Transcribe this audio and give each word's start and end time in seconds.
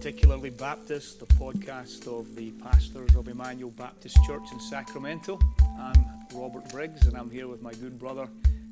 Particularly 0.00 0.48
Baptist, 0.48 1.20
the 1.20 1.26
podcast 1.26 2.06
of 2.08 2.34
the 2.34 2.52
pastors 2.52 3.14
of 3.14 3.28
Emmanuel 3.28 3.70
Baptist 3.72 4.16
Church 4.24 4.50
in 4.50 4.58
Sacramento. 4.58 5.38
I'm 5.78 6.06
Robert 6.32 6.66
Briggs, 6.70 7.06
and 7.06 7.14
I'm 7.14 7.28
here 7.28 7.48
with 7.48 7.60
my 7.60 7.72
good 7.72 7.98
brother, 7.98 8.26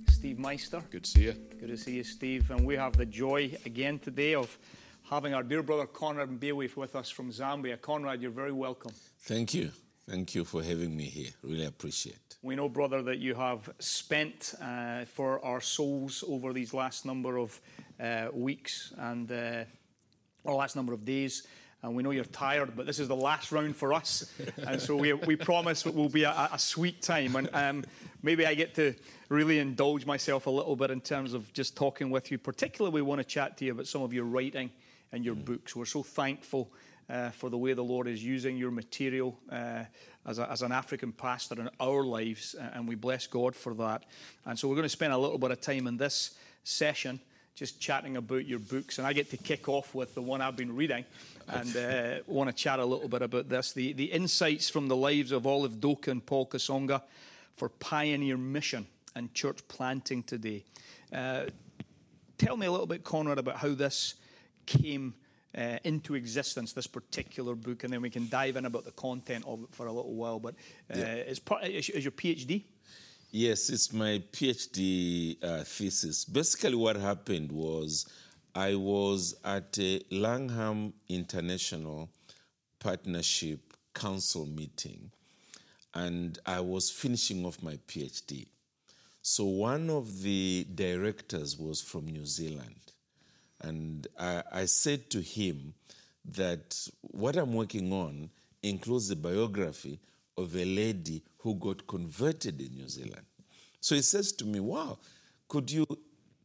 Steve 0.09 0.39
Meister. 0.39 0.83
Good 0.91 1.05
to 1.05 1.11
see 1.11 1.25
you. 1.25 1.35
Good 1.61 1.69
to 1.69 1.77
see 1.77 1.97
you, 1.97 2.05
Steve. 2.05 2.51
And 2.51 2.65
we 2.65 2.77
have 2.77 2.97
the 2.97 3.05
joy 3.05 3.55
again 3.67 3.99
today 3.99 4.35
of 4.35 4.57
having 5.03 5.35
our 5.35 5.43
dear 5.43 5.63
brother 5.63 5.85
Conrad 5.85 6.31
Mbewe 6.31 6.75
with 6.75 6.97
us 6.97 7.11
from 7.11 7.31
Zambia. 7.31 7.79
Conrad, 7.79 8.23
you're 8.23 8.31
very 8.31 8.53
welcome. 8.53 8.93
Thank 9.21 9.53
you. 9.53 9.71
Thank 10.09 10.35
you 10.35 10.47
for 10.47 10.63
having 10.63 10.97
me 10.97 11.05
here. 11.05 11.33
Really 11.43 11.67
appreciate. 11.67 12.15
It. 12.15 12.39
We 12.41 12.57
know, 12.57 12.71
brother, 12.71 13.03
that 13.03 13.19
you 13.19 13.35
have 13.35 13.69
spent 13.81 14.55
uh, 14.63 15.05
for 15.05 15.45
our 15.45 15.61
souls 15.61 16.25
over 16.27 16.55
these 16.55 16.73
last 16.73 17.05
number 17.05 17.37
of 17.37 17.61
uh, 18.01 18.29
weeks 18.33 18.95
and 18.97 19.31
uh, 19.31 19.65
or 20.45 20.55
last 20.55 20.77
number 20.77 20.93
of 20.93 21.05
days. 21.05 21.47
And 21.83 21.95
we 21.95 22.03
know 22.03 22.11
you're 22.11 22.25
tired, 22.25 22.75
but 22.75 22.87
this 22.87 22.99
is 22.99 23.07
the 23.07 23.17
last 23.17 23.53
round 23.53 23.77
for 23.77 23.93
us. 23.93 24.33
and 24.67 24.81
so 24.81 24.97
we, 24.97 25.13
we 25.13 25.37
promise 25.37 25.87
it 25.87 25.95
will 25.95 26.09
be 26.09 26.25
a, 26.25 26.49
a 26.53 26.59
sweet 26.59 27.03
time. 27.03 27.37
And 27.37 27.49
um, 27.53 27.85
maybe 28.23 28.47
I 28.47 28.55
get 28.55 28.75
to 28.77 28.95
really 29.29 29.61
indulge 29.61 30.05
myself 30.05 30.47
a 30.47 30.51
little 30.51 30.75
bit 30.75 30.91
in 30.91 31.01
terms 31.01 31.35
of 31.35 31.53
just 31.53 31.77
talking 31.77 32.11
with 32.11 32.33
you. 32.33 32.39
Particularly, 32.39 32.95
we 32.95 33.03
want 33.03 33.21
to 33.21 33.25
chat 33.25 33.57
to 33.59 33.65
you 33.65 33.73
about 33.73 33.87
some 33.87 34.03
of 34.03 34.13
your 34.13 34.25
writing 34.25 34.71
and 35.13 35.25
your 35.25 35.37
mm. 35.37 35.45
books. 35.45 35.77
We're 35.77 35.85
so 35.85 36.03
thankful 36.03 36.73
uh, 37.09 37.31
for 37.31 37.49
the 37.49 37.59
way 37.59 37.73
the 37.73 37.85
Lord 37.85 38.07
is 38.07 38.25
using 38.25 38.57
your 38.57 38.71
material 38.71 39.39
uh, 39.51 39.85
as, 40.27 40.39
a, 40.39 40.51
as, 40.51 40.63
an 40.63 40.73
African 40.73 41.13
pastor 41.13 41.61
in 41.61 41.71
our 41.81 42.03
lives, 42.03 42.55
and 42.75 42.87
we 42.87 42.95
bless 42.95 43.27
God 43.27 43.57
for 43.57 43.73
that. 43.75 44.05
And 44.45 44.59
so 44.59 44.69
we're 44.69 44.75
going 44.75 44.83
to 44.83 44.91
spend 44.91 45.13
a 45.13 45.19
little 45.19 45.39
bit 45.39 45.51
of 45.51 45.61
time 45.61 45.87
in 45.87 45.97
this 45.97 46.35
session 46.65 47.21
just 47.59 47.81
chatting 47.81 48.17
about 48.17 48.47
your 48.47 48.61
books, 48.61 48.99
and 48.99 49.07
I 49.07 49.13
get 49.13 49.31
to 49.31 49.37
kick 49.37 49.69
off 49.69 49.93
with 49.93 50.15
the 50.15 50.23
one 50.23 50.41
I've 50.41 50.57
been 50.57 50.77
reading, 50.77 51.05
and 51.49 51.77
uh, 51.77 52.15
want 52.29 52.49
to 52.49 52.55
chat 52.55 52.79
a 52.79 52.85
little 52.85 53.09
bit 53.09 53.21
about 53.21 53.49
this: 53.49 53.73
the 53.73 53.93
the 53.95 54.05
insights 54.05 54.71
from 54.71 54.87
the 54.87 54.95
lives 54.95 55.33
of 55.33 55.45
Olive 55.45 55.81
Doke 55.81 56.07
and 56.07 56.25
Paul 56.25 56.47
Kasonga 56.47 57.03
for 57.57 57.69
pioneer 57.69 58.37
mission 58.37 58.87
and 59.17 59.35
church 59.35 59.67
planting 59.67 60.23
today. 60.23 60.65
Uh, 61.13 61.47
tell 62.39 62.57
me 62.57 62.67
a 62.67 62.71
little 62.71 62.87
bit, 62.87 63.03
Conrad, 63.03 63.39
about 63.39 63.57
how 63.57 63.75
this 63.75 64.15
came 64.65 65.15
uh, 65.57 65.79
into 65.83 66.15
existence, 66.15 66.73
this 66.73 66.87
particular 66.87 67.57
book, 67.57 67.83
and 67.83 67.93
then 67.93 68.03
we 68.03 68.11
can 68.11 68.29
dive 68.29 68.57
in 68.57 68.67
about 68.67 68.85
the 68.85 68.93
content 68.93 69.45
of 69.49 69.65
it 69.65 69.69
for 69.73 69.87
a 69.87 69.93
little 69.93 70.15
while. 70.15 70.39
But 70.39 70.55
uh, 70.95 70.99
yeah. 70.99 71.35
part, 71.45 71.65
is 71.65 71.89
your 71.89 72.13
PhD? 72.13 72.63
Yes, 73.31 73.69
it's 73.69 73.93
my 73.93 74.23
PhD 74.33 75.37
uh, 75.45 75.63
thesis. 75.63 76.25
Basically, 76.25 76.77
what 76.77 76.97
happened 76.97 77.53
was 77.53 78.07
I 78.55 78.75
was 78.75 79.35
at 79.45 79.79
a 79.79 80.01
Langham 80.11 80.95
International 81.11 82.09
Partnership 82.81 83.75
Council 83.93 84.47
meeting, 84.47 85.11
and 85.93 86.39
I 86.47 86.61
was 86.61 86.91
finishing 86.91 87.45
off 87.45 87.63
my 87.63 87.79
PhD. 87.87 88.47
So, 89.21 89.45
one 89.45 89.91
of 89.91 90.23
the 90.23 90.67
directors 90.75 91.59
was 91.59 91.83
from 91.83 92.07
New 92.07 92.25
Zealand. 92.25 92.81
And 93.61 94.07
I, 94.19 94.43
I 94.51 94.65
said 94.65 95.11
to 95.11 95.21
him 95.21 95.75
that 96.25 96.89
what 97.03 97.37
I'm 97.37 97.53
working 97.53 97.93
on 97.93 98.31
includes 98.63 99.09
the 99.09 99.17
biography 99.17 100.01
of 100.39 100.55
a 100.55 100.65
lady 100.65 101.23
who 101.39 101.57
got 101.57 101.87
converted 101.87 102.61
in 102.61 102.75
New 102.77 102.89
Zealand. 102.89 103.27
So 103.81 103.95
he 103.95 104.03
says 104.03 104.33
to 104.33 104.47
me, 104.47 104.61
Wow, 104.61 104.99
could 105.49 105.71
you 105.71 105.85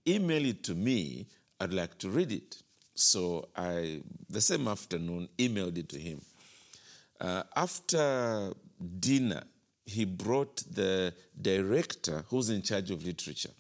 email 0.08 0.46
it 0.46 0.64
to 0.64 0.76
me? 0.76 1.28
I'd 1.60 1.72
like 1.72 1.98
to 2.00 2.10
read 2.10 2.32
it. 2.32 2.58
So 2.96 3.48
I, 3.56 4.02
the 4.30 4.42
same 4.42 4.68
afternoon, 4.68 5.30
emailed 5.38 5.78
it 5.78 5.90
to 5.90 6.00
him. 6.00 6.22
Uh, 7.22 7.44
after 7.56 8.52
dinner, 9.00 9.44
he 9.86 10.06
brought 10.06 10.58
the 10.74 11.14
director 11.42 12.26
who's 12.30 12.50
in 12.50 12.62
charge 12.62 12.92
of 12.92 13.06
literature 13.06 13.52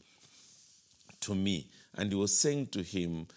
to 1.22 1.35
me, 1.35 1.67
and 1.95 2.11
he 2.11 2.16
was 2.16 2.38
saying 2.38 2.67
to 2.67 2.81
him, 2.81 3.27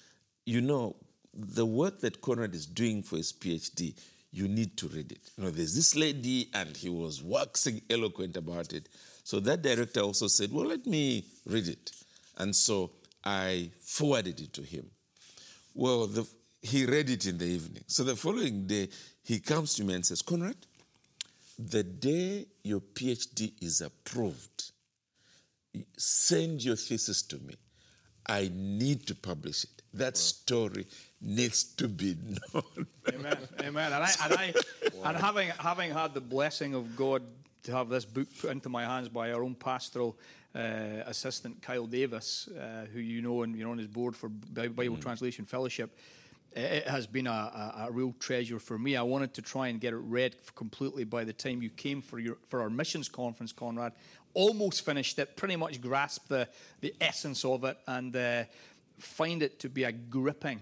you 0.44 0.60
know, 0.60 0.96
the 1.34 1.66
work 1.66 2.00
that 2.00 2.20
Conrad 2.22 2.54
is 2.54 2.66
doing 2.66 3.02
for 3.02 3.16
his 3.16 3.32
PhD, 3.32 3.94
you 4.32 4.48
need 4.48 4.76
to 4.78 4.88
read 4.88 5.12
it. 5.12 5.30
You 5.36 5.44
know, 5.44 5.50
there's 5.50 5.74
this 5.74 5.96
lady, 5.96 6.48
and 6.54 6.76
he 6.76 6.88
was 6.88 7.22
waxing 7.22 7.80
eloquent 7.88 8.36
about 8.36 8.72
it. 8.72 8.88
So 9.24 9.40
that 9.40 9.62
director 9.62 10.00
also 10.00 10.26
said, 10.28 10.52
Well, 10.52 10.66
let 10.66 10.86
me 10.86 11.24
read 11.46 11.68
it. 11.68 11.92
And 12.38 12.54
so 12.54 12.92
I 13.24 13.70
forwarded 13.80 14.40
it 14.40 14.52
to 14.54 14.62
him. 14.62 14.90
Well, 15.74 16.06
the, 16.06 16.26
he 16.62 16.86
read 16.86 17.10
it 17.10 17.26
in 17.26 17.38
the 17.38 17.46
evening. 17.46 17.84
So 17.86 18.04
the 18.04 18.16
following 18.16 18.66
day, 18.66 18.88
he 19.22 19.40
comes 19.40 19.74
to 19.74 19.84
me 19.84 19.94
and 19.94 20.06
says, 20.06 20.22
Conrad, 20.22 20.56
the 21.58 21.82
day 21.82 22.46
your 22.62 22.80
PhD 22.80 23.52
is 23.62 23.80
approved, 23.80 24.70
send 25.96 26.62
your 26.62 26.76
thesis 26.76 27.22
to 27.22 27.36
me. 27.38 27.54
I 28.28 28.50
need 28.54 29.06
to 29.06 29.14
publish 29.14 29.64
it. 29.64 29.82
That 29.94 30.16
story 30.16 30.86
needs 31.26 31.64
to 31.64 31.88
be 31.88 32.16
known. 32.54 32.86
Amen. 33.08 33.38
Amen. 33.60 33.92
And 33.92 34.04
I, 34.04 34.10
and, 34.24 34.32
I, 34.32 34.54
wow. 34.94 35.10
and 35.10 35.16
having 35.16 35.48
having 35.58 35.92
had 35.92 36.14
the 36.14 36.20
blessing 36.20 36.74
of 36.74 36.96
God 36.96 37.22
to 37.64 37.72
have 37.72 37.88
this 37.88 38.04
book 38.04 38.28
put 38.40 38.50
into 38.50 38.68
my 38.68 38.84
hands 38.84 39.08
by 39.08 39.32
our 39.32 39.42
own 39.42 39.54
pastoral 39.54 40.16
uh, 40.54 41.02
assistant 41.06 41.60
Kyle 41.60 41.86
Davis, 41.86 42.48
uh, 42.48 42.86
who 42.92 43.00
you 43.00 43.20
know 43.20 43.42
and 43.42 43.56
you're 43.56 43.70
on 43.70 43.78
his 43.78 43.88
board 43.88 44.16
for 44.16 44.28
Bible 44.28 44.96
mm. 44.96 45.00
Translation 45.00 45.44
Fellowship. 45.44 45.98
It 46.52 46.88
has 46.88 47.06
been 47.06 47.26
a, 47.26 47.30
a, 47.30 47.86
a, 47.88 47.92
real 47.92 48.14
treasure 48.18 48.58
for 48.58 48.78
me. 48.78 48.96
I 48.96 49.02
wanted 49.02 49.34
to 49.34 49.42
try 49.42 49.68
and 49.68 49.78
get 49.78 49.92
it 49.92 49.98
read 49.98 50.36
completely 50.54 51.04
by 51.04 51.24
the 51.24 51.34
time 51.34 51.60
you 51.60 51.68
came 51.68 52.00
for 52.00 52.18
your 52.18 52.38
for 52.48 52.62
our 52.62 52.70
missions 52.70 53.10
conference, 53.10 53.52
Conrad 53.52 53.92
almost 54.32 54.84
finished 54.84 55.18
it, 55.18 55.34
pretty 55.34 55.56
much 55.56 55.80
grasped 55.80 56.28
the, 56.28 56.46
the 56.82 56.94
essence 57.00 57.44
of 57.44 57.64
it, 57.64 57.78
and 57.86 58.14
uh, 58.14 58.44
find 58.98 59.42
it 59.42 59.58
to 59.58 59.68
be 59.68 59.84
a 59.84 59.92
gripping 59.92 60.60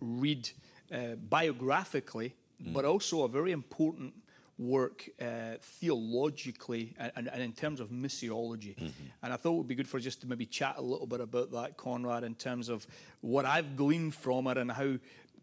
read 0.00 0.50
uh, 0.92 1.14
biographically, 1.28 2.34
mm. 2.62 2.72
but 2.72 2.84
also 2.84 3.24
a 3.24 3.28
very 3.28 3.52
important 3.52 4.12
work 4.60 5.08
uh, 5.20 5.56
theologically 5.62 6.94
and, 6.98 7.28
and, 7.28 7.42
in 7.42 7.52
terms 7.52 7.80
of 7.80 7.88
missiology. 7.88 8.76
Mm-hmm. 8.76 9.04
And 9.22 9.32
I 9.32 9.36
thought 9.36 9.54
it 9.54 9.58
would 9.58 9.68
be 9.68 9.74
good 9.74 9.88
for 9.88 9.98
just 9.98 10.20
to 10.20 10.26
maybe 10.26 10.44
chat 10.44 10.74
a 10.76 10.82
little 10.82 11.06
bit 11.06 11.20
about 11.20 11.50
that, 11.52 11.78
Conrad, 11.78 12.24
in 12.24 12.34
terms 12.34 12.68
of 12.68 12.86
what 13.22 13.46
I've 13.46 13.74
gleaned 13.74 14.14
from 14.14 14.46
it 14.48 14.58
and 14.58 14.70
how, 14.70 14.96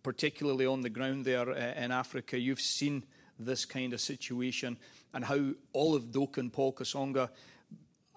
particularly 0.03 0.68
on 0.68 0.81
the 0.81 0.90
ground 0.90 1.25
there 1.25 1.50
uh, 1.50 1.74
in 1.84 1.91
Africa, 1.91 2.38
you've 2.38 2.62
seen 2.62 3.03
this 3.40 3.66
kind 3.66 3.94
of 3.94 4.02
situation 4.02 4.78
and 5.14 5.25
how 5.25 5.52
Olive 5.74 6.12
Doke 6.12 6.38
and 6.38 6.53
Paul 6.53 6.74
Kasonga 6.74 7.29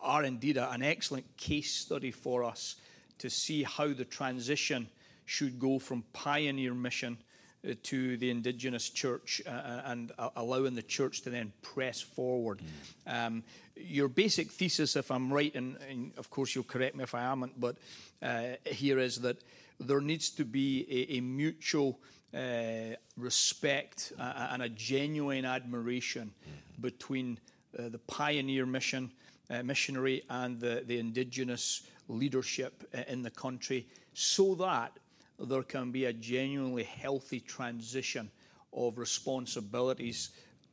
are 0.02 0.24
indeed 0.24 0.58
an 0.58 0.82
excellent 0.82 1.36
case 1.36 1.74
study 1.74 2.10
for 2.10 2.44
us 2.44 2.76
to 3.18 3.30
see 3.30 3.62
how 3.62 3.88
the 3.88 4.04
transition 4.04 4.88
should 5.30 5.60
go 5.60 5.78
from 5.78 6.02
pioneer 6.12 6.74
mission 6.74 7.16
uh, 7.64 7.74
to 7.84 8.16
the 8.16 8.30
indigenous 8.30 8.90
church 8.90 9.40
uh, 9.46 9.50
uh, 9.50 9.82
and 9.84 10.10
uh, 10.18 10.30
allowing 10.34 10.74
the 10.74 10.82
church 10.82 11.22
to 11.22 11.30
then 11.30 11.52
press 11.62 12.00
forward. 12.00 12.60
Mm. 13.06 13.26
Um, 13.26 13.42
your 13.76 14.08
basic 14.08 14.50
thesis, 14.50 14.96
if 14.96 15.10
I'm 15.10 15.32
right, 15.32 15.54
and, 15.54 15.76
and, 15.88 16.12
of 16.18 16.30
course 16.30 16.54
you'll 16.54 16.64
correct 16.64 16.96
me 16.96 17.04
if 17.04 17.14
I 17.14 17.22
am 17.22 17.48
but 17.56 17.76
uh, 18.20 18.56
here 18.66 18.98
is 18.98 19.20
that 19.20 19.36
there 19.78 20.00
needs 20.00 20.30
to 20.30 20.44
be 20.44 20.84
a, 20.90 21.18
a 21.18 21.20
mutual 21.20 22.00
uh, 22.34 22.96
respect 23.16 24.12
uh, 24.18 24.48
and 24.50 24.62
a 24.62 24.68
genuine 24.68 25.44
admiration 25.44 26.32
between 26.80 27.38
uh, 27.78 27.88
the 27.88 27.98
pioneer 27.98 28.66
mission 28.66 29.12
uh, 29.48 29.62
missionary 29.62 30.22
and 30.28 30.60
the, 30.60 30.82
the 30.86 30.98
indigenous 30.98 31.82
leadership 32.08 32.84
in 33.08 33.22
the 33.22 33.30
country 33.30 33.86
so 34.14 34.54
that 34.54 34.92
there 35.40 35.62
can 35.62 35.90
be 35.90 36.06
a 36.06 36.12
genuinely 36.12 36.84
healthy 36.84 37.40
transition 37.40 38.30
of 38.72 38.98
responsibilities 38.98 40.30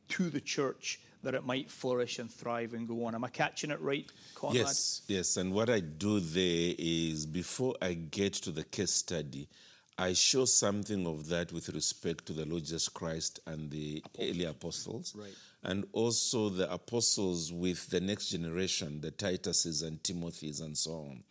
to 0.08 0.30
the 0.30 0.40
church 0.40 1.00
that 1.22 1.34
it 1.34 1.44
might 1.44 1.70
flourish 1.70 2.18
and 2.18 2.30
thrive 2.30 2.74
and 2.74 2.86
go 2.86 3.04
on. 3.04 3.14
Am 3.14 3.24
I 3.24 3.28
catching 3.28 3.70
it 3.70 3.80
right, 3.80 4.10
Conrad? 4.34 4.56
Yes, 4.56 5.02
yes. 5.08 5.36
And 5.36 5.52
what 5.52 5.68
I 5.68 5.80
do 5.80 6.20
there 6.20 6.74
is 6.78 7.26
before 7.26 7.74
I 7.82 7.94
get 7.94 8.34
to 8.34 8.50
the 8.50 8.64
case 8.64 8.92
study, 8.92 9.48
I 9.98 10.12
show 10.12 10.44
something 10.44 11.06
of 11.06 11.26
that 11.28 11.52
with 11.52 11.70
respect 11.70 12.26
to 12.26 12.32
the 12.32 12.46
Lord 12.46 12.62
Jesus 12.62 12.88
Christ 12.88 13.40
and 13.46 13.68
the 13.68 14.02
apostles. 14.04 14.30
early 14.30 14.44
apostles. 14.44 15.14
Right. 15.16 15.34
And 15.64 15.86
also 15.92 16.50
the 16.50 16.72
apostles 16.72 17.52
with 17.52 17.90
the 17.90 18.00
next 18.00 18.28
generation, 18.28 19.00
the 19.00 19.10
Tituses 19.10 19.84
and 19.84 20.00
Timothys 20.04 20.62
and 20.62 20.78
so 20.78 20.92
on. 20.92 21.24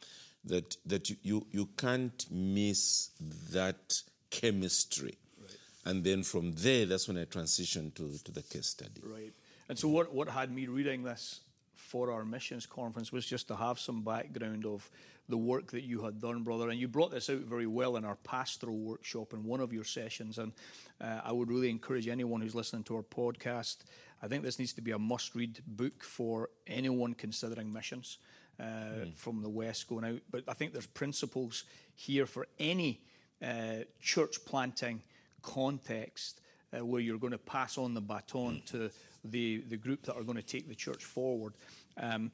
That, 0.47 0.77
that 0.85 1.09
you, 1.23 1.45
you, 1.51 1.69
can't 1.77 2.25
miss 2.31 3.09
that 3.51 4.01
chemistry. 4.29 5.17
Right. 5.39 5.51
And 5.85 6.03
then 6.03 6.23
from 6.23 6.53
there, 6.53 6.85
that's 6.85 7.07
when 7.07 7.17
I 7.17 7.25
transition 7.25 7.91
to, 7.95 8.17
to 8.23 8.31
the 8.31 8.41
case 8.41 8.67
study. 8.67 9.01
Right. 9.03 9.33
And 9.69 9.77
so, 9.77 9.87
what, 9.89 10.13
what 10.13 10.29
had 10.29 10.51
me 10.51 10.67
reading 10.67 11.03
this 11.03 11.41
for 11.75 12.11
our 12.11 12.25
missions 12.25 12.65
conference 12.65 13.11
was 13.11 13.25
just 13.25 13.47
to 13.47 13.55
have 13.55 13.79
some 13.79 14.03
background 14.03 14.65
of 14.65 14.89
the 15.29 15.37
work 15.37 15.71
that 15.71 15.83
you 15.83 16.03
had 16.03 16.21
done, 16.21 16.43
brother. 16.43 16.69
And 16.69 16.79
you 16.79 16.87
brought 16.87 17.11
this 17.11 17.29
out 17.29 17.39
very 17.39 17.67
well 17.67 17.97
in 17.97 18.05
our 18.05 18.15
pastoral 18.15 18.77
workshop 18.77 19.33
in 19.33 19.43
one 19.43 19.59
of 19.59 19.73
your 19.73 19.83
sessions. 19.83 20.37
And 20.37 20.53
uh, 21.01 21.21
I 21.23 21.31
would 21.31 21.49
really 21.49 21.69
encourage 21.69 22.07
anyone 22.07 22.41
who's 22.41 22.55
listening 22.55 22.83
to 22.83 22.95
our 22.95 23.03
podcast. 23.03 23.77
I 24.21 24.27
think 24.27 24.43
this 24.43 24.59
needs 24.59 24.73
to 24.73 24.81
be 24.81 24.91
a 24.91 24.99
must 24.99 25.35
read 25.35 25.59
book 25.67 26.03
for 26.03 26.49
anyone 26.65 27.13
considering 27.13 27.71
missions 27.71 28.17
mm. 28.63 29.17
from 29.17 29.41
the 29.41 29.49
West 29.49 29.87
going 29.87 30.05
out. 30.05 30.19
But 30.31 30.43
I 30.47 30.53
think 30.53 30.73
there's 30.73 30.87
principles 30.87 31.63
here 31.95 32.25
for 32.25 32.47
any 32.59 33.01
uh, 33.41 33.83
church 34.01 34.43
planting 34.45 35.01
context 35.41 36.41
uh, 36.73 36.85
where 36.85 37.01
you're 37.01 37.19
going 37.19 37.31
to 37.31 37.37
pass 37.37 37.77
on 37.77 37.93
the 37.93 38.01
baton 38.01 38.61
to 38.67 38.89
the, 39.23 39.63
the 39.69 39.77
group 39.77 40.03
that 40.03 40.15
are 40.15 40.23
going 40.23 40.37
to 40.37 40.43
take 40.43 40.67
the 40.67 40.75
church 40.75 41.03
forward. 41.03 41.53
Um, 41.97 42.31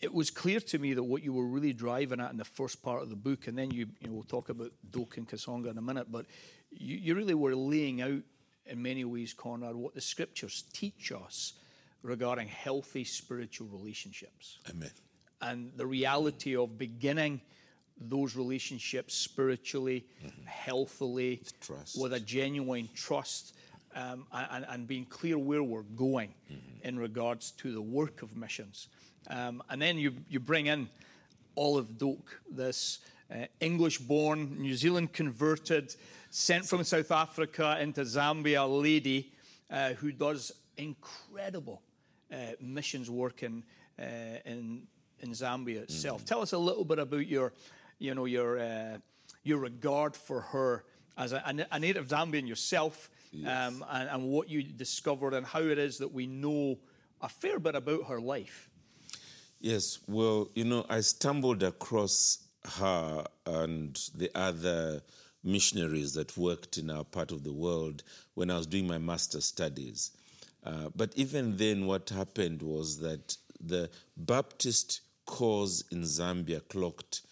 it 0.00 0.12
was 0.12 0.30
clear 0.30 0.60
to 0.60 0.78
me 0.78 0.94
that 0.94 1.02
what 1.02 1.22
you 1.22 1.32
were 1.32 1.46
really 1.46 1.72
driving 1.72 2.20
at 2.20 2.30
in 2.30 2.36
the 2.36 2.44
first 2.44 2.82
part 2.82 3.02
of 3.02 3.10
the 3.10 3.16
book, 3.16 3.46
and 3.46 3.56
then 3.56 3.70
you, 3.70 3.86
you 4.00 4.08
know, 4.08 4.14
we'll 4.14 4.22
talk 4.22 4.48
about 4.48 4.70
Doke 4.90 5.16
and 5.16 5.28
Kasonga 5.28 5.70
in 5.70 5.78
a 5.78 5.82
minute, 5.82 6.10
but 6.10 6.26
you, 6.70 6.96
you 6.96 7.14
really 7.14 7.34
were 7.34 7.54
laying 7.54 8.02
out 8.02 8.22
in 8.66 8.82
many 8.82 9.04
ways, 9.04 9.32
Conrad, 9.32 9.74
what 9.74 9.94
the 9.94 10.00
scriptures 10.00 10.64
teach 10.72 11.12
us 11.12 11.54
regarding 12.02 12.48
healthy 12.48 13.04
spiritual 13.04 13.68
relationships. 13.68 14.58
Amen. 14.70 14.90
And 15.44 15.72
the 15.76 15.86
reality 15.86 16.56
of 16.56 16.78
beginning 16.78 17.40
those 18.00 18.34
relationships 18.34 19.14
spiritually, 19.14 20.06
mm-hmm. 20.24 20.46
healthily, 20.46 21.42
with, 21.68 21.94
with 21.96 22.12
a 22.14 22.20
genuine 22.20 22.88
trust, 22.94 23.54
um, 23.94 24.26
and, 24.32 24.66
and, 24.68 24.88
being 24.88 25.04
clear 25.04 25.38
where 25.38 25.62
we're 25.62 25.82
going 25.82 26.34
mm-hmm. 26.50 26.88
in 26.88 26.98
regards 26.98 27.52
to 27.52 27.72
the 27.72 27.80
work 27.80 28.22
of 28.22 28.36
missions. 28.36 28.88
Um, 29.30 29.62
and 29.70 29.80
then 29.80 29.98
you, 29.98 30.14
you 30.28 30.40
bring 30.40 30.66
in 30.66 30.88
Olive 31.56 31.96
Doke, 31.96 32.40
this 32.50 32.98
uh, 33.32 33.46
English 33.60 33.98
born, 33.98 34.60
New 34.60 34.74
Zealand 34.74 35.12
converted, 35.12 35.94
sent 36.30 36.66
from 36.66 36.82
South 36.82 37.12
Africa 37.12 37.78
into 37.80 38.00
Zambia 38.00 38.66
lady 38.66 39.32
uh, 39.70 39.90
who 39.90 40.10
does 40.10 40.52
incredible 40.76 41.82
uh, 42.32 42.36
missions 42.60 43.10
work 43.10 43.42
in, 43.42 43.62
uh, 43.98 44.04
in, 44.44 44.82
in 45.24 45.30
Zambia 45.32 45.82
itself. 45.82 46.22
Mm. 46.22 46.26
Tell 46.26 46.40
us 46.42 46.52
a 46.52 46.58
little 46.58 46.84
bit 46.84 46.98
about 46.98 47.26
your, 47.26 47.52
you 47.98 48.14
know, 48.14 48.26
your, 48.26 48.60
uh, 48.60 48.98
your 49.42 49.58
regard 49.58 50.14
for 50.14 50.40
her 50.40 50.84
as 51.16 51.32
a, 51.32 51.66
a 51.70 51.80
native 51.80 52.08
Zambian 52.08 52.46
yourself 52.46 53.10
yes. 53.32 53.68
um, 53.68 53.84
and, 53.90 54.08
and 54.08 54.22
what 54.24 54.48
you 54.48 54.62
discovered 54.62 55.34
and 55.34 55.46
how 55.46 55.60
it 55.60 55.78
is 55.78 55.98
that 55.98 56.12
we 56.12 56.26
know 56.26 56.78
a 57.20 57.28
fair 57.28 57.58
bit 57.58 57.74
about 57.74 58.04
her 58.06 58.20
life. 58.20 58.70
Yes, 59.60 59.98
well, 60.06 60.50
you 60.54 60.64
know, 60.64 60.84
I 60.90 61.00
stumbled 61.00 61.62
across 61.62 62.38
her 62.78 63.24
and 63.46 63.98
the 64.14 64.30
other 64.34 65.02
missionaries 65.42 66.14
that 66.14 66.36
worked 66.36 66.78
in 66.78 66.90
our 66.90 67.04
part 67.04 67.30
of 67.30 67.44
the 67.44 67.52
world 67.52 68.02
when 68.34 68.50
I 68.50 68.56
was 68.56 68.66
doing 68.66 68.86
my 68.86 68.98
master's 68.98 69.44
studies. 69.44 70.10
Uh, 70.64 70.88
but 70.96 71.12
even 71.16 71.56
then, 71.56 71.86
what 71.86 72.08
happened 72.08 72.62
was 72.62 72.98
that 72.98 73.36
the 73.60 73.90
Baptist 74.16 75.00
cause 75.26 75.84
in 75.90 76.02
Zambia 76.02 76.66
clocked 76.68 77.22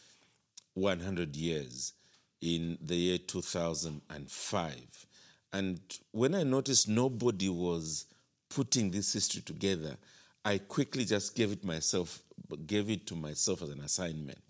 100 0.74 1.36
years 1.36 1.92
in 2.40 2.78
the 2.80 2.96
year 2.96 3.18
2005. 3.18 5.06
And 5.52 5.80
when 6.12 6.34
I 6.34 6.42
noticed 6.42 6.88
nobody 6.88 7.48
was 7.48 8.06
putting 8.48 8.90
this 8.90 9.12
history 9.12 9.42
together, 9.42 9.96
I 10.44 10.58
quickly 10.58 11.04
just 11.04 11.34
gave 11.34 11.52
it 11.52 11.64
myself, 11.64 12.22
gave 12.66 12.90
it 12.90 13.06
to 13.08 13.14
myself 13.14 13.62
as 13.62 13.70
an 13.70 13.80
assignment. 13.80 14.42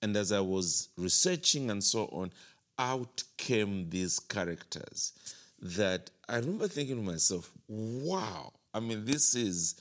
And 0.00 0.16
as 0.16 0.32
I 0.32 0.40
was 0.40 0.88
researching 0.96 1.70
and 1.70 1.82
so 1.82 2.06
on, 2.06 2.30
out 2.78 3.22
came 3.36 3.88
these 3.90 4.18
characters 4.18 5.12
that 5.60 6.10
I 6.28 6.36
remember 6.36 6.68
thinking 6.68 6.96
to 6.96 7.02
myself, 7.02 7.50
wow, 7.68 8.52
I 8.72 8.80
mean, 8.80 9.04
this 9.04 9.34
is 9.34 9.76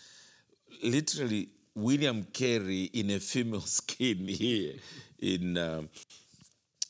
literally 0.84 1.50
William 1.76 2.24
Carey 2.26 2.84
in 2.94 3.10
a 3.12 3.20
female 3.20 3.62
skin 3.80 4.28
here 4.28 4.76
in. 5.20 5.58
Um, 5.58 5.90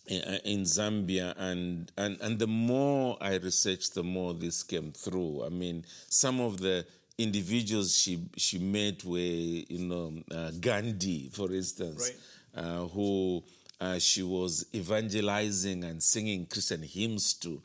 in 0.05 0.63
Zambia, 0.63 1.33
and, 1.37 1.89
and 1.97 2.17
and 2.19 2.37
the 2.37 2.45
more 2.45 3.17
I 3.21 3.35
researched, 3.37 3.95
the 3.95 4.03
more 4.03 4.33
this 4.33 4.61
came 4.61 4.91
through. 4.91 5.45
I 5.45 5.49
mean, 5.49 5.85
some 6.09 6.41
of 6.41 6.59
the 6.59 6.85
individuals 7.17 7.95
she 7.95 8.25
she 8.35 8.59
met 8.59 9.05
were, 9.05 9.17
you 9.17 9.79
know, 9.79 10.13
uh, 10.29 10.51
Gandhi, 10.59 11.29
for 11.31 11.53
instance, 11.53 12.11
right. 12.53 12.63
uh, 12.63 12.87
who 12.87 13.43
uh, 13.79 13.99
she 13.99 14.23
was 14.23 14.65
evangelizing 14.73 15.83
and 15.83 16.01
singing 16.01 16.47
Christian 16.47 16.83
hymns 16.83 17.33
to, 17.35 17.61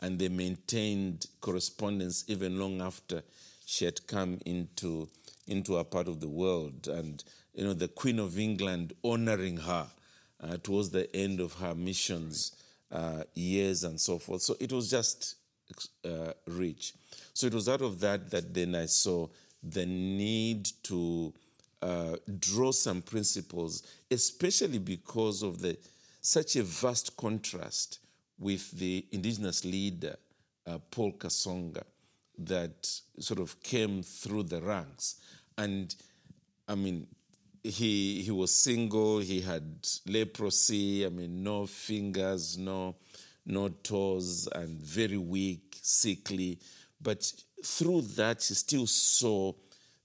and 0.00 0.18
they 0.18 0.28
maintained 0.28 1.26
correspondence 1.40 2.24
even 2.28 2.58
long 2.58 2.80
after 2.80 3.22
she 3.66 3.84
had 3.84 4.06
come 4.06 4.38
into 4.46 5.08
into 5.50 5.76
a 5.76 5.84
part 5.84 6.08
of 6.08 6.20
the 6.20 6.28
world. 6.28 6.88
And 6.88 7.22
you 7.54 7.64
know, 7.64 7.74
the 7.74 7.88
Queen 7.88 8.18
of 8.18 8.38
England 8.38 8.94
honoring 9.04 9.58
her 9.58 9.86
uh, 10.42 10.56
towards 10.62 10.90
the 10.90 11.14
end 11.14 11.40
of 11.40 11.52
her 11.54 11.74
missions 11.74 12.52
uh, 12.90 13.24
years 13.34 13.84
and 13.84 14.00
so 14.00 14.18
forth. 14.18 14.42
So 14.42 14.56
it 14.58 14.72
was 14.72 14.90
just 14.90 15.36
uh, 16.04 16.32
rich. 16.46 16.94
So 17.34 17.46
it 17.46 17.54
was 17.54 17.68
out 17.68 17.82
of 17.82 18.00
that 18.00 18.30
that 18.30 18.54
then 18.54 18.74
I 18.74 18.86
saw 18.86 19.28
the 19.62 19.86
need 19.86 20.68
to 20.84 21.32
uh, 21.82 22.16
draw 22.38 22.72
some 22.72 23.02
principles, 23.02 23.82
especially 24.10 24.78
because 24.78 25.42
of 25.42 25.60
the 25.60 25.76
such 26.20 26.56
a 26.56 26.62
vast 26.62 27.16
contrast 27.16 27.98
with 28.38 28.70
the 28.72 29.06
indigenous 29.12 29.64
leader 29.64 30.16
uh, 30.66 30.78
Paul 30.90 31.12
Kasonga 31.12 31.82
that 32.38 32.86
sort 33.18 33.40
of 33.40 33.62
came 33.62 34.02
through 34.02 34.44
the 34.44 34.60
ranks, 34.62 35.20
and 35.60 35.94
I 36.66 36.74
mean 36.74 37.06
he 37.62 38.22
he 38.22 38.30
was 38.30 38.54
single. 38.54 39.18
He 39.18 39.40
had 39.40 39.86
leprosy. 40.06 41.06
I 41.06 41.10
mean, 41.10 41.42
no 41.42 41.66
fingers, 41.66 42.56
no 42.58 42.96
no 43.46 43.68
toes, 43.68 44.48
and 44.52 44.80
very 44.80 45.18
weak, 45.18 45.78
sickly. 45.82 46.58
But 47.00 47.32
through 47.64 48.02
that, 48.16 48.42
she 48.42 48.54
still 48.54 48.86
saw 48.86 49.52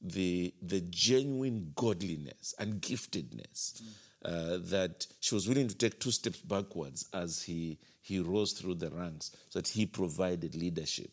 the 0.01 0.53
the 0.61 0.81
genuine 0.81 1.71
godliness 1.75 2.53
and 2.59 2.81
giftedness. 2.81 3.81
Mm. 3.81 3.93
Uh, 4.25 4.57
that 4.57 5.05
she 5.19 5.35
was 5.35 5.47
willing 5.47 5.67
to 5.67 5.75
take 5.75 5.99
two 5.99 6.09
steps 6.09 6.39
backwards 6.39 7.07
as 7.13 7.43
he 7.43 7.77
he 8.01 8.19
rose 8.19 8.53
through 8.53 8.73
the 8.73 8.89
ranks, 8.89 9.31
so 9.49 9.59
that 9.59 9.67
he 9.67 9.85
provided 9.85 10.55
leadership. 10.55 11.11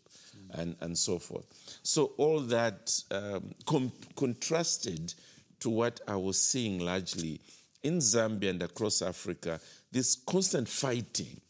And 0.52 0.76
and 0.80 0.96
so 0.96 1.18
forth. 1.18 1.44
So 1.82 2.12
all 2.16 2.40
that 2.40 2.92
um, 3.10 3.54
com- 3.66 3.92
contrasted 4.16 5.14
to 5.60 5.70
what 5.70 6.00
I 6.08 6.16
was 6.16 6.40
seeing 6.40 6.80
largely 6.80 7.40
in 7.82 7.98
Zambia 7.98 8.50
and 8.50 8.62
across 8.62 9.02
Africa 9.02 9.60
this 9.90 10.16
constant 10.26 10.68
fighting 10.68 11.40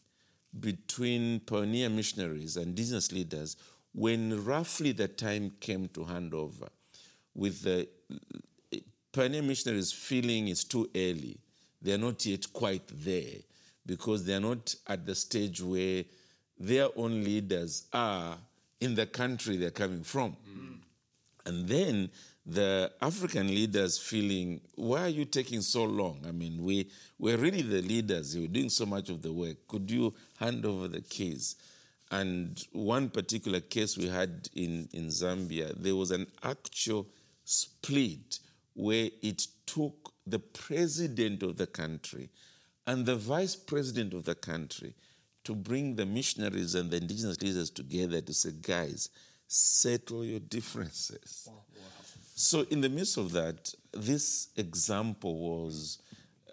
between 0.59 1.39
pioneer 1.41 1.89
missionaries 1.89 2.57
and 2.57 2.67
indigenous 2.67 3.11
leaders 3.11 3.57
when 3.93 4.43
roughly 4.43 4.91
the 4.91 5.07
time 5.07 5.51
came 5.59 5.87
to 5.89 6.03
hand 6.03 6.33
over, 6.33 6.67
with 7.35 7.61
the 7.61 7.87
pioneer 9.11 9.41
missionaries 9.41 9.91
feeling 9.91 10.47
it's 10.47 10.63
too 10.63 10.89
early. 10.95 11.37
They're 11.81 11.97
not 11.97 12.25
yet 12.25 12.51
quite 12.51 12.87
there 12.87 13.39
because 13.85 14.25
they're 14.25 14.39
not 14.39 14.75
at 14.87 15.05
the 15.05 15.15
stage 15.15 15.61
where 15.61 16.03
their 16.59 16.87
own 16.95 17.23
leaders 17.23 17.85
are 17.93 18.37
in 18.83 18.95
the 18.95 19.05
country 19.05 19.55
they're 19.55 19.71
coming 19.71 20.03
from. 20.03 20.35
Mm. 20.49 20.79
And 21.45 21.67
then 21.67 22.09
the 22.45 22.91
African 23.01 23.47
leaders 23.47 23.97
feeling, 23.97 24.59
why 24.75 25.01
are 25.01 25.09
you 25.09 25.25
taking 25.25 25.61
so 25.61 25.85
long? 25.85 26.19
I 26.27 26.31
mean, 26.31 26.61
we, 26.61 26.89
we're 27.17 27.37
really 27.37 27.61
the 27.61 27.81
leaders. 27.81 28.35
You're 28.35 28.47
doing 28.47 28.69
so 28.69 28.85
much 28.85 29.09
of 29.09 29.21
the 29.21 29.31
work. 29.31 29.55
Could 29.67 29.89
you 29.89 30.13
hand 30.37 30.65
over 30.65 30.89
the 30.89 31.01
keys? 31.01 31.55
And 32.11 32.61
one 32.73 33.09
particular 33.09 33.61
case 33.61 33.97
we 33.97 34.07
had 34.07 34.49
in, 34.53 34.89
in 34.93 35.07
Zambia, 35.07 35.73
there 35.81 35.95
was 35.95 36.11
an 36.11 36.27
actual 36.43 37.07
split 37.45 38.39
where 38.73 39.09
it 39.21 39.47
took 39.65 40.13
the 40.27 40.39
president 40.39 41.41
of 41.41 41.55
the 41.57 41.67
country 41.67 42.29
and 42.85 43.05
the 43.05 43.15
vice 43.15 43.55
president 43.55 44.13
of 44.13 44.25
the 44.25 44.35
country 44.35 44.93
to 45.43 45.55
bring 45.55 45.95
the 45.95 46.05
missionaries 46.05 46.75
and 46.75 46.89
the 46.89 46.97
indigenous 46.97 47.41
leaders 47.41 47.69
together 47.69 48.21
to 48.21 48.33
say, 48.33 48.51
guys, 48.61 49.09
settle 49.47 50.23
your 50.23 50.39
differences. 50.39 51.47
Wow. 51.51 51.61
So, 52.35 52.65
in 52.71 52.81
the 52.81 52.89
midst 52.89 53.17
of 53.17 53.31
that, 53.33 53.73
this 53.91 54.49
example 54.57 55.37
was 55.37 55.99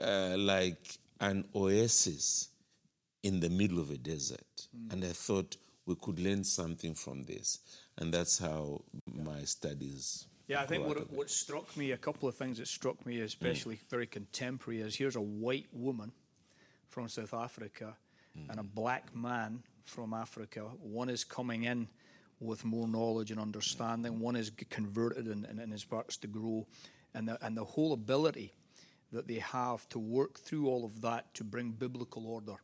uh, 0.01 0.35
like 0.37 0.99
an 1.21 1.47
oasis 1.55 2.49
in 3.23 3.41
the 3.41 3.49
middle 3.49 3.79
of 3.79 3.91
a 3.91 3.97
desert. 3.97 4.69
Mm. 4.77 4.93
And 4.93 5.05
I 5.05 5.13
thought 5.13 5.57
we 5.87 5.95
could 5.97 6.21
learn 6.21 6.45
something 6.45 6.95
from 6.95 7.25
this. 7.25 7.59
And 7.99 8.13
that's 8.13 8.39
how 8.39 8.83
my 9.07 9.45
studies 9.45 10.27
Yeah, 10.49 10.61
I 10.61 10.67
think 10.67 10.87
what, 10.87 11.11
what 11.11 11.31
struck 11.31 11.77
me, 11.77 11.93
a 11.93 11.97
couple 11.97 12.29
of 12.29 12.35
things 12.35 12.59
that 12.59 12.69
struck 12.69 13.05
me, 13.07 13.21
especially 13.21 13.81
very 13.89 14.07
contemporary, 14.07 14.81
is 14.81 14.97
here's 14.97 15.17
a 15.17 15.21
white 15.21 15.69
woman 15.73 16.13
from 16.89 17.09
South 17.09 17.35
Africa 17.35 17.97
and 18.49 18.59
a 18.59 18.63
black 18.63 19.15
man 19.15 19.63
from 19.85 20.15
Africa. 20.15 20.61
One 20.81 21.09
is 21.09 21.25
coming 21.25 21.65
in 21.65 21.89
with 22.41 22.65
more 22.65 22.89
knowledge 22.89 23.31
and 23.31 23.41
understanding, 23.41 24.19
one 24.19 24.37
is 24.37 24.51
converted 24.71 25.27
and, 25.27 25.45
and, 25.45 25.61
and 25.61 25.79
starts 25.79 26.17
to 26.19 26.27
grow. 26.27 26.67
And 27.15 27.29
the, 27.29 27.45
and 27.45 27.57
the 27.57 27.65
whole 27.65 27.93
ability 27.93 28.55
that 29.13 29.27
they 29.27 29.41
have 29.41 29.89
to 29.89 29.99
work 29.99 30.39
through 30.39 30.69
all 30.69 30.85
of 30.85 31.01
that 31.03 31.35
to 31.35 31.45
bring 31.45 31.73
biblical 31.73 32.27
order 32.27 32.57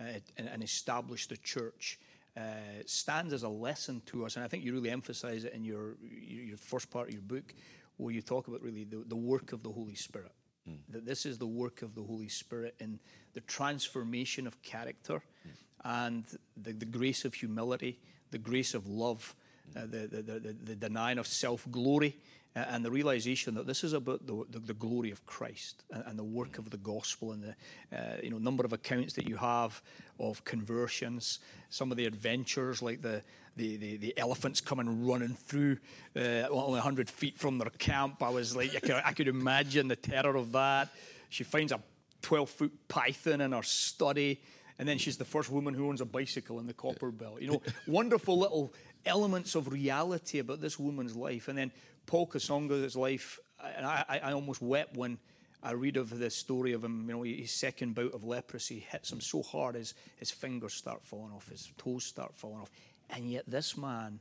uh, 0.00 0.18
and, 0.36 0.48
and 0.48 0.62
establish 0.62 1.28
the 1.28 1.36
church 1.36 1.98
uh, 2.36 2.40
stands 2.86 3.32
as 3.32 3.42
a 3.42 3.48
lesson 3.48 4.02
to 4.06 4.24
us. 4.24 4.36
And 4.36 4.44
I 4.44 4.48
think 4.48 4.64
you 4.64 4.72
really 4.72 4.90
emphasize 4.90 5.44
it 5.44 5.52
in 5.52 5.64
your, 5.64 5.96
your 6.00 6.42
your 6.42 6.56
first 6.56 6.90
part 6.90 7.08
of 7.08 7.14
your 7.14 7.22
book, 7.22 7.54
where 7.96 8.12
you 8.12 8.22
talk 8.22 8.48
about 8.48 8.62
really 8.62 8.84
the, 8.84 9.04
the 9.06 9.16
work 9.16 9.52
of 9.52 9.62
the 9.62 9.70
Holy 9.70 9.94
Spirit. 9.94 10.32
Mm. 10.68 10.78
That 10.90 11.06
this 11.06 11.26
is 11.26 11.38
the 11.38 11.46
work 11.46 11.82
of 11.82 11.94
the 11.94 12.02
Holy 12.02 12.28
Spirit 12.28 12.74
in 12.80 12.98
the 13.34 13.40
transformation 13.40 14.46
of 14.46 14.62
character 14.62 15.22
mm. 15.46 15.50
and 15.84 16.24
the, 16.56 16.72
the 16.72 16.86
grace 16.86 17.24
of 17.24 17.34
humility, 17.34 17.98
the 18.30 18.38
grace 18.38 18.74
of 18.74 18.86
love, 18.86 19.34
the, 19.74 20.06
the, 20.06 20.22
the, 20.22 20.40
the- 20.40 20.56
the 20.64 20.76
denying 20.76 21.18
of 21.18 21.26
self 21.26 21.66
glory, 21.70 22.16
uh, 22.56 22.60
and 22.68 22.84
the 22.84 22.90
realization 22.90 23.54
that 23.54 23.66
this 23.66 23.82
is 23.84 23.92
about 23.92 24.26
the, 24.26 24.44
the, 24.50 24.58
the 24.60 24.74
glory 24.74 25.10
of 25.10 25.24
Christ 25.26 25.82
and, 25.92 26.04
and 26.06 26.18
the 26.18 26.24
work 26.24 26.58
of 26.58 26.70
the 26.70 26.76
gospel 26.76 27.32
and 27.32 27.42
the 27.42 27.96
uh, 27.98 28.16
you 28.22 28.30
know 28.30 28.38
number 28.38 28.64
of 28.64 28.72
accounts 28.72 29.14
that 29.14 29.28
you 29.28 29.36
have 29.36 29.82
of 30.20 30.44
conversions, 30.44 31.40
some 31.70 31.90
of 31.90 31.96
the 31.96 32.06
adventures 32.06 32.80
like 32.82 33.02
the 33.02 33.22
the, 33.56 33.76
the, 33.76 33.96
the 33.98 34.18
elephants 34.18 34.60
coming 34.60 35.06
running 35.06 35.34
through 35.46 35.76
uh, 36.16 36.48
only 36.50 36.72
100 36.72 37.08
feet 37.08 37.38
from 37.38 37.58
their 37.58 37.70
camp. 37.70 38.20
I 38.20 38.28
was 38.30 38.56
like, 38.56 38.74
I 38.74 38.80
could, 38.80 39.02
I 39.04 39.12
could 39.12 39.28
imagine 39.28 39.86
the 39.86 39.94
terror 39.94 40.34
of 40.36 40.50
that. 40.52 40.88
She 41.28 41.44
finds 41.44 41.70
a 41.70 41.78
12 42.22 42.50
foot 42.50 42.72
python 42.88 43.40
in 43.40 43.52
her 43.52 43.62
study. 43.62 44.40
And 44.76 44.88
then 44.88 44.98
she's 44.98 45.16
the 45.18 45.24
first 45.24 45.50
woman 45.52 45.72
who 45.72 45.86
owns 45.88 46.00
a 46.00 46.04
bicycle 46.04 46.58
in 46.58 46.66
the 46.66 46.72
Copper 46.74 47.12
Belt. 47.12 47.40
You 47.40 47.46
know, 47.52 47.62
wonderful 47.86 48.36
little 48.36 48.72
elements 49.06 49.54
of 49.54 49.72
reality 49.72 50.38
about 50.38 50.60
this 50.60 50.78
woman's 50.78 51.16
life. 51.16 51.48
And 51.48 51.58
then 51.58 51.72
Paul 52.06 52.26
Kasonga's 52.26 52.96
life, 52.96 53.38
and 53.76 53.86
I, 53.86 54.20
I, 54.22 54.32
almost 54.32 54.60
wept 54.60 54.96
when 54.96 55.18
I 55.62 55.72
read 55.72 55.96
of 55.96 56.18
the 56.18 56.30
story 56.30 56.72
of 56.72 56.84
him. 56.84 57.08
You 57.08 57.14
know, 57.14 57.22
his 57.22 57.50
second 57.50 57.94
bout 57.94 58.12
of 58.12 58.24
leprosy 58.24 58.86
hits 58.90 59.12
him 59.12 59.20
so 59.20 59.42
hard 59.42 59.74
his, 59.74 59.94
his 60.16 60.30
fingers 60.30 60.74
start 60.74 61.04
falling 61.04 61.32
off, 61.32 61.48
his 61.48 61.70
toes 61.78 62.04
start 62.04 62.34
falling 62.36 62.60
off. 62.60 62.70
And 63.10 63.30
yet 63.30 63.44
this 63.46 63.76
man 63.76 64.20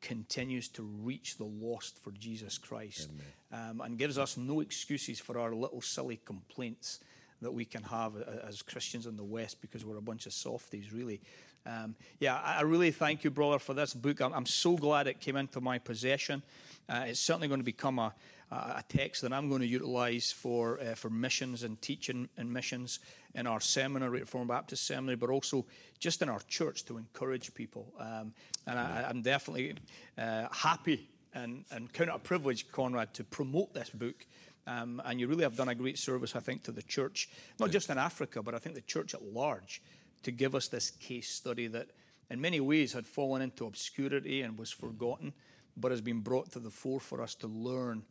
continues 0.00 0.68
to 0.68 0.82
reach 0.82 1.38
the 1.38 1.44
lost 1.44 1.96
for 2.02 2.10
Jesus 2.10 2.58
Christ 2.58 3.08
um, 3.52 3.80
and 3.80 3.96
gives 3.96 4.18
us 4.18 4.36
no 4.36 4.60
excuses 4.60 5.20
for 5.20 5.38
our 5.38 5.54
little 5.54 5.80
silly 5.80 6.20
complaints 6.24 6.98
that 7.40 7.52
we 7.52 7.64
can 7.64 7.82
have 7.84 8.16
as 8.46 8.62
Christians 8.62 9.06
in 9.06 9.16
the 9.16 9.24
West 9.24 9.60
because 9.60 9.84
we're 9.84 9.96
a 9.96 10.02
bunch 10.02 10.26
of 10.26 10.32
softies, 10.32 10.92
really. 10.92 11.20
Um, 11.64 11.94
yeah, 12.18 12.38
I 12.38 12.62
really 12.62 12.90
thank 12.90 13.24
you, 13.24 13.30
brother, 13.30 13.58
for 13.58 13.74
this 13.74 13.94
book. 13.94 14.20
I'm, 14.20 14.32
I'm 14.32 14.46
so 14.46 14.76
glad 14.76 15.06
it 15.06 15.20
came 15.20 15.36
into 15.36 15.60
my 15.60 15.78
possession. 15.78 16.42
Uh, 16.88 17.04
it's 17.06 17.20
certainly 17.20 17.48
going 17.48 17.60
to 17.60 17.64
become 17.64 17.98
a, 17.98 18.12
a 18.50 18.84
text 18.88 19.22
that 19.22 19.32
I'm 19.32 19.48
going 19.48 19.60
to 19.60 19.66
utilize 19.66 20.32
for 20.32 20.80
uh, 20.80 20.94
for 20.94 21.08
missions 21.08 21.62
and 21.62 21.80
teaching 21.80 22.28
and 22.36 22.52
missions 22.52 22.98
in 23.34 23.46
our 23.46 23.60
seminary, 23.60 24.20
Reformed 24.20 24.48
Baptist 24.48 24.86
Seminary, 24.86 25.16
but 25.16 25.30
also 25.30 25.64
just 25.98 26.20
in 26.20 26.28
our 26.28 26.40
church 26.48 26.84
to 26.86 26.98
encourage 26.98 27.54
people. 27.54 27.86
Um, 27.98 28.34
and 28.66 28.78
I, 28.78 29.06
I'm 29.08 29.22
definitely 29.22 29.74
uh, 30.18 30.48
happy 30.52 31.08
and, 31.34 31.64
and 31.70 31.92
count 31.92 32.10
it 32.10 32.16
a 32.16 32.18
privilege, 32.18 32.70
Conrad, 32.70 33.14
to 33.14 33.24
promote 33.24 33.72
this 33.72 33.90
book. 33.90 34.26
Um, 34.66 35.02
and 35.04 35.18
you 35.18 35.26
really 35.26 35.42
have 35.42 35.56
done 35.56 35.68
a 35.68 35.74
great 35.74 35.98
service, 35.98 36.36
I 36.36 36.40
think, 36.40 36.62
to 36.64 36.72
the 36.72 36.82
church, 36.82 37.28
not 37.58 37.70
just 37.70 37.90
in 37.90 37.98
Africa, 37.98 38.42
but 38.42 38.54
I 38.54 38.58
think 38.58 38.74
the 38.74 38.82
church 38.82 39.14
at 39.14 39.22
large, 39.22 39.82
to 40.22 40.30
give 40.30 40.54
us 40.54 40.68
this 40.68 40.90
case 40.90 41.30
study 41.30 41.66
that 41.68 41.88
in 42.30 42.40
many 42.40 42.60
ways 42.60 42.92
had 42.92 43.06
fallen 43.06 43.42
into 43.42 43.66
obscurity 43.66 44.42
and 44.42 44.58
was 44.58 44.70
forgotten, 44.70 45.32
but 45.76 45.90
has 45.90 46.00
been 46.00 46.20
brought 46.20 46.52
to 46.52 46.58
the 46.58 46.70
fore 46.70 47.00
for 47.00 47.22
us 47.22 47.34
to 47.36 47.46
learn 47.46 48.04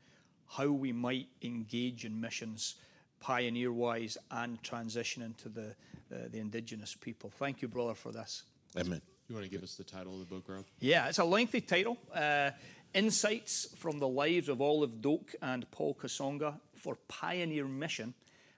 how 0.47 0.67
we 0.67 0.91
might 0.91 1.27
engage 1.41 2.05
in 2.05 2.19
missions 2.19 2.75
pioneer 3.19 3.71
wise 3.71 4.17
and 4.31 4.61
transition 4.63 5.21
into 5.21 5.47
the, 5.47 5.75
uh, 6.11 6.27
the 6.31 6.39
indigenous 6.39 6.95
people. 6.95 7.29
Thank 7.29 7.61
you, 7.61 7.67
brother, 7.67 7.93
for 7.93 8.11
this. 8.11 8.43
Amen. 8.77 9.01
You 9.29 9.35
want 9.35 9.45
to 9.45 9.51
give 9.51 9.63
us 9.63 9.75
the 9.75 9.83
title 9.83 10.13
of 10.13 10.19
the 10.19 10.25
book, 10.25 10.43
Rob? 10.47 10.65
Yeah, 10.79 11.07
it's 11.07 11.19
a 11.19 11.23
lengthy 11.23 11.61
title. 11.61 11.97
Uh, 12.13 12.51
Insights 12.93 13.69
from 13.77 13.99
the 13.99 14.07
lives 14.07 14.49
of 14.49 14.59
Olive 14.59 15.01
Doke 15.01 15.33
and 15.41 15.69
Paul 15.71 15.95
Kasonga 15.95 16.55
for 16.75 16.97
pioneer 17.07 17.65
mission 17.65 18.13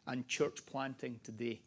and 0.08 0.28
church 0.28 0.66
planting 0.66 1.20
today. 1.24 1.62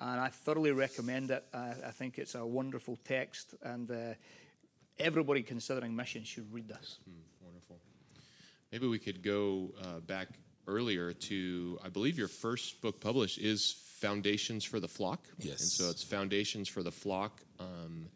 And 0.00 0.20
I 0.20 0.28
thoroughly 0.28 0.72
recommend 0.72 1.30
it. 1.30 1.44
I, 1.52 1.74
I 1.86 1.90
think 1.90 2.18
it's 2.18 2.34
a 2.34 2.46
wonderful 2.46 2.98
text, 3.04 3.54
and 3.62 3.90
uh, 3.90 4.14
everybody 4.98 5.42
considering 5.42 5.96
mission 5.96 6.24
should 6.24 6.52
read 6.52 6.68
this. 6.68 6.98
Wonderful. 7.42 7.78
Maybe 8.70 8.86
we 8.86 8.98
could 8.98 9.22
go 9.22 9.72
uh, 9.82 10.00
back 10.00 10.28
earlier 10.66 11.12
to, 11.12 11.78
I 11.84 11.88
believe 11.88 12.18
your 12.18 12.28
first 12.28 12.80
book 12.80 13.00
published 13.00 13.38
is 13.38 13.74
Foundations 14.00 14.64
for 14.64 14.78
the 14.78 14.88
Flock. 14.88 15.26
Yes. 15.38 15.60
And 15.60 15.68
so 15.68 15.90
it's 15.90 16.04
Foundations 16.04 16.68
for 16.68 16.82
the 16.82 16.92
Flock 16.92 17.42
um, 17.58 18.06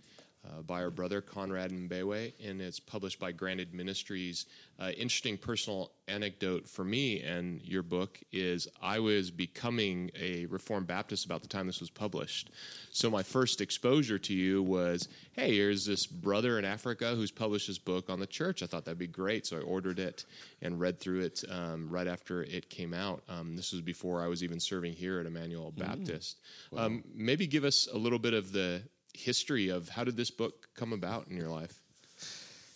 uh, 0.45 0.63
by 0.63 0.83
our 0.83 0.91
brother 0.91 1.21
Conrad 1.21 1.71
Mbewe, 1.71 2.33
and 2.45 2.61
it's 2.61 2.81
published 2.81 3.21
by 3.21 3.33
Granted 3.33 3.73
Ministries. 3.73 4.47
Uh, 4.81 4.91
interesting 4.91 5.39
personal 5.39 5.93
anecdote 6.09 6.69
for 6.69 6.85
me 6.85 7.23
and 7.23 7.63
your 7.63 7.83
book 7.83 8.19
is 8.33 8.67
I 8.83 8.99
was 8.99 9.31
becoming 9.31 10.11
a 10.19 10.47
Reformed 10.47 10.89
Baptist 10.89 11.25
about 11.25 11.43
the 11.43 11.49
time 11.49 11.67
this 11.67 11.79
was 11.81 11.91
published. 11.91 12.51
So 12.91 13.09
my 13.09 13.23
first 13.23 13.61
exposure 13.61 14.19
to 14.19 14.35
you 14.35 14.63
was, 14.63 15.09
hey, 15.33 15.55
here's 15.55 15.87
this 15.87 16.07
brother 16.07 16.59
in 16.59 16.65
Africa 16.65 17.15
who's 17.15 17.31
published 17.31 17.69
his 17.69 17.79
book 17.79 18.11
on 18.11 18.19
the 18.19 18.27
church. 18.27 18.63
I 18.63 18.67
thought 18.67 18.85
that'd 18.85 18.99
be 18.99 19.07
great, 19.07 19.47
so 19.47 19.59
I 19.59 19.61
ordered 19.61 20.01
it 20.01 20.25
and 20.61 20.81
read 20.81 20.99
through 20.99 21.21
it 21.21 21.45
um, 21.51 21.89
right 21.89 22.09
after 22.09 22.43
it 22.43 22.69
came 22.69 22.93
out. 22.93 23.23
Um, 23.29 23.55
this 23.55 23.73
was 23.73 23.81
before 23.81 24.23
I 24.23 24.27
was 24.27 24.43
even 24.43 24.59
serving 24.59 24.95
here 24.95 25.21
at 25.21 25.27
Emmanuel 25.27 25.73
Baptist. 25.77 26.41
Um, 26.77 27.05
maybe 27.15 27.47
give 27.47 27.65
us 27.65 27.89
a 27.93 27.97
little 27.97 28.19
bit 28.19 28.35
of 28.35 28.53
the 28.53 28.83
history 29.15 29.69
of 29.69 29.89
how 29.89 30.05
did 30.05 30.17
this 30.17 30.31
book 30.31 30.69
come 30.75 30.93
about 30.93 31.29
in 31.29 31.37
your 31.37 31.49
life? 31.49 31.81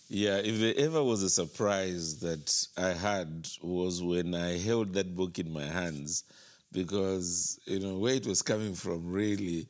Yeah, 0.09 0.37
if 0.37 0.59
there 0.59 0.73
ever 0.77 1.03
was 1.03 1.21
a 1.21 1.29
surprise 1.29 2.19
that 2.19 2.67
I 2.77 2.93
had 2.93 3.47
was 3.61 4.01
when 4.01 4.33
I 4.33 4.57
held 4.57 4.93
that 4.93 5.15
book 5.15 5.37
in 5.37 5.51
my 5.51 5.65
hands, 5.65 6.23
because 6.71 7.59
you 7.65 7.79
know 7.79 7.97
where 7.97 8.13
it 8.13 8.25
was 8.25 8.41
coming 8.41 8.73
from. 8.73 9.11
Really, 9.11 9.67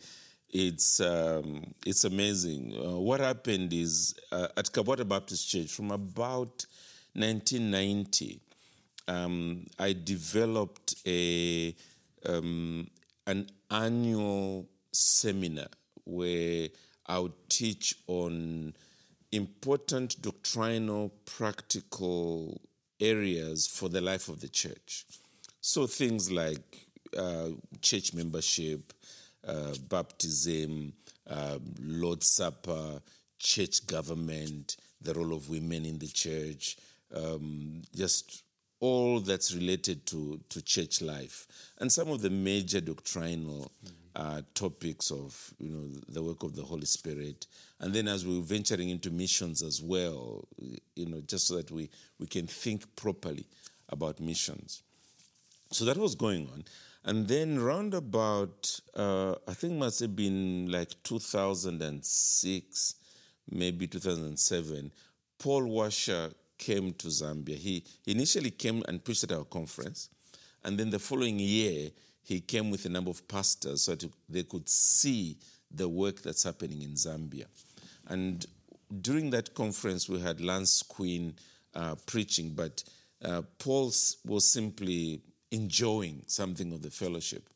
it's 0.50 1.00
um, 1.00 1.74
it's 1.86 2.04
amazing. 2.04 2.76
Uh, 2.78 3.00
what 3.00 3.20
happened 3.20 3.74
is 3.74 4.14
uh, 4.32 4.48
at 4.56 4.66
Kabwata 4.66 5.08
Baptist 5.08 5.50
Church 5.50 5.72
from 5.72 5.90
about 5.90 6.66
1990, 7.14 8.40
um, 9.08 9.66
I 9.80 9.94
developed 9.94 10.96
a 11.08 11.76
um, 12.28 12.88
an 13.26 13.48
annual 13.72 14.70
seminar 14.92 15.68
where 16.08 16.70
I 17.06 17.20
would 17.20 17.50
teach 17.50 17.96
on 18.08 18.74
important 19.32 20.22
doctrinal, 20.22 21.12
practical 21.26 22.60
areas 23.00 23.68
for 23.68 23.90
the 23.90 24.02
life 24.02 24.30
of 24.30 24.40
the 24.40 24.48
church. 24.48 25.06
So 25.62 25.86
things 25.86 26.32
like 26.32 26.88
uh, 27.18 27.50
church 27.82 28.14
membership, 28.14 28.94
uh, 29.48 29.74
baptism, 29.90 30.94
uh, 31.30 31.60
Lord's 31.82 32.32
Supper, 32.32 33.02
church 33.38 33.86
government, 33.86 34.78
the 35.02 35.14
role 35.14 35.34
of 35.34 35.50
women 35.50 35.86
in 35.86 36.00
the 36.00 36.08
church, 36.08 36.78
um, 37.14 37.82
just 37.96 38.44
all 38.80 39.20
that's 39.20 39.54
related 39.54 40.06
to, 40.06 40.40
to 40.50 40.62
church 40.62 41.02
life, 41.02 41.48
and 41.80 41.92
some 41.92 42.10
of 42.10 42.22
the 42.22 42.30
major 42.30 42.80
doctrinal 42.80 43.72
uh, 44.18 44.42
topics 44.56 45.12
of 45.12 45.54
you 45.60 45.70
know 45.70 45.88
the 46.10 46.24
work 46.24 46.42
of 46.44 46.56
the 46.56 46.64
Holy 46.64 46.88
Spirit, 46.88 47.46
and 47.80 47.94
then 47.94 48.08
as 48.08 48.26
we 48.26 48.36
we're 48.36 48.44
venturing 48.44 48.90
into 48.90 49.12
missions 49.12 49.62
as 49.62 49.82
well, 49.82 50.48
you 50.96 51.06
know, 51.06 51.22
just 51.22 51.48
so 51.48 51.56
that 51.56 51.70
we 51.70 51.90
we 52.20 52.26
can 52.26 52.48
think 52.48 52.84
properly 52.96 53.46
about 53.90 54.20
missions. 54.20 54.82
So 55.72 55.86
that 55.86 55.98
was 55.98 56.16
going 56.16 56.50
on. 56.54 56.64
And 57.06 57.28
then 57.28 57.60
round 57.60 57.94
about, 57.94 58.82
uh, 58.96 59.36
I 59.48 59.54
think 59.54 59.74
must 59.74 60.00
have 60.02 60.16
been 60.16 60.70
like 60.70 60.92
2006, 61.04 62.96
maybe 63.50 63.88
2007, 63.88 64.92
Paul 65.40 65.66
Washer 65.68 66.32
came 66.58 66.92
to 66.94 67.08
Zambia. 67.08 67.56
He 67.56 67.84
initially 68.08 68.52
came 68.52 68.84
and 68.88 69.04
preached 69.04 69.24
at 69.24 69.32
our 69.32 69.46
conference. 69.46 70.10
And 70.64 70.78
then 70.78 70.90
the 70.90 71.00
following 71.00 71.40
year, 71.40 71.92
he 72.28 72.42
came 72.42 72.70
with 72.70 72.86
a 72.86 72.90
number 72.90 73.10
of 73.10 73.26
pastors 73.30 73.84
so 73.84 73.96
that 73.96 74.12
they 74.28 74.44
could 74.44 74.68
see 74.68 75.38
the 75.72 75.88
work 75.88 76.22
that's 76.22 76.44
happening 76.44 76.82
in 76.82 76.92
Zambia. 76.92 77.46
And 78.08 78.46
during 79.02 79.30
that 79.30 79.54
conference, 79.54 80.10
we 80.10 80.20
had 80.20 80.42
Lance 80.42 80.84
Quinn 80.84 81.36
uh, 81.74 81.96
preaching, 82.06 82.50
but 82.50 82.84
uh, 83.24 83.44
Paul 83.60 83.94
was 84.26 84.52
simply 84.52 85.22
enjoying 85.52 86.24
something 86.28 86.74
of 86.74 86.82
the 86.82 86.92
fellowship. 86.92 87.50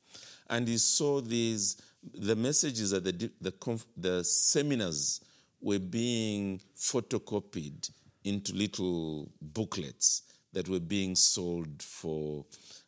And 0.50 0.70
he 0.70 0.78
saw 0.78 1.20
these, 1.20 1.76
the 2.14 2.38
messages 2.38 2.94
at 2.94 3.04
the, 3.04 3.30
the, 3.42 3.52
conf- 3.52 3.86
the 3.98 4.24
seminars 4.24 5.20
were 5.60 5.80
being 5.80 6.62
photocopied 6.78 7.92
into 8.24 8.54
little 8.54 9.30
booklets 9.42 10.24
that 10.54 10.70
were 10.70 10.80
being 10.80 11.16
sold 11.16 11.82
for 11.82 12.46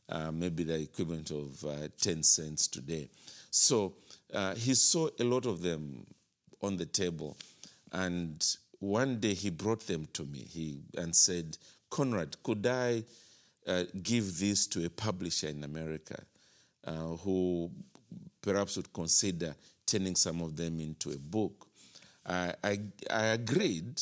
uh, 0.10 0.32
maybe 0.32 0.64
the 0.64 0.82
equivalent 0.82 1.32
of 1.32 1.64
uh, 1.66 1.88
10 2.00 2.24
cents 2.24 2.68
today. 2.68 3.10
So 3.50 3.94
uh, 4.34 4.56
he 4.56 4.74
saw 4.74 5.10
a 5.20 5.24
lot 5.24 5.46
of 5.46 5.62
them 5.62 6.06
on 6.62 6.78
the 6.78 6.86
table. 6.86 7.38
And 7.92 8.44
one 8.80 9.20
day 9.20 9.34
he 9.34 9.50
brought 9.50 9.88
them 9.88 10.08
to 10.14 10.24
me 10.24 10.40
he, 10.40 10.82
and 10.98 11.16
said, 11.16 11.58
Conrad, 11.90 12.36
could 12.44 12.66
I 12.66 13.04
uh, 13.68 13.84
give 14.02 14.40
this 14.40 14.68
to 14.68 14.86
a 14.86 14.90
publisher 14.90 15.48
in 15.48 15.64
America 15.64 16.22
uh, 16.86 17.16
who 17.24 17.72
perhaps 18.42 18.76
would 18.78 18.92
consider 18.92 19.56
turning 19.86 20.16
some 20.16 20.42
of 20.42 20.56
them 20.58 20.80
into 20.80 21.12
a 21.12 21.18
book? 21.18 21.68
I, 22.26 22.54
I, 22.64 22.80
I 23.10 23.26
agreed 23.28 24.02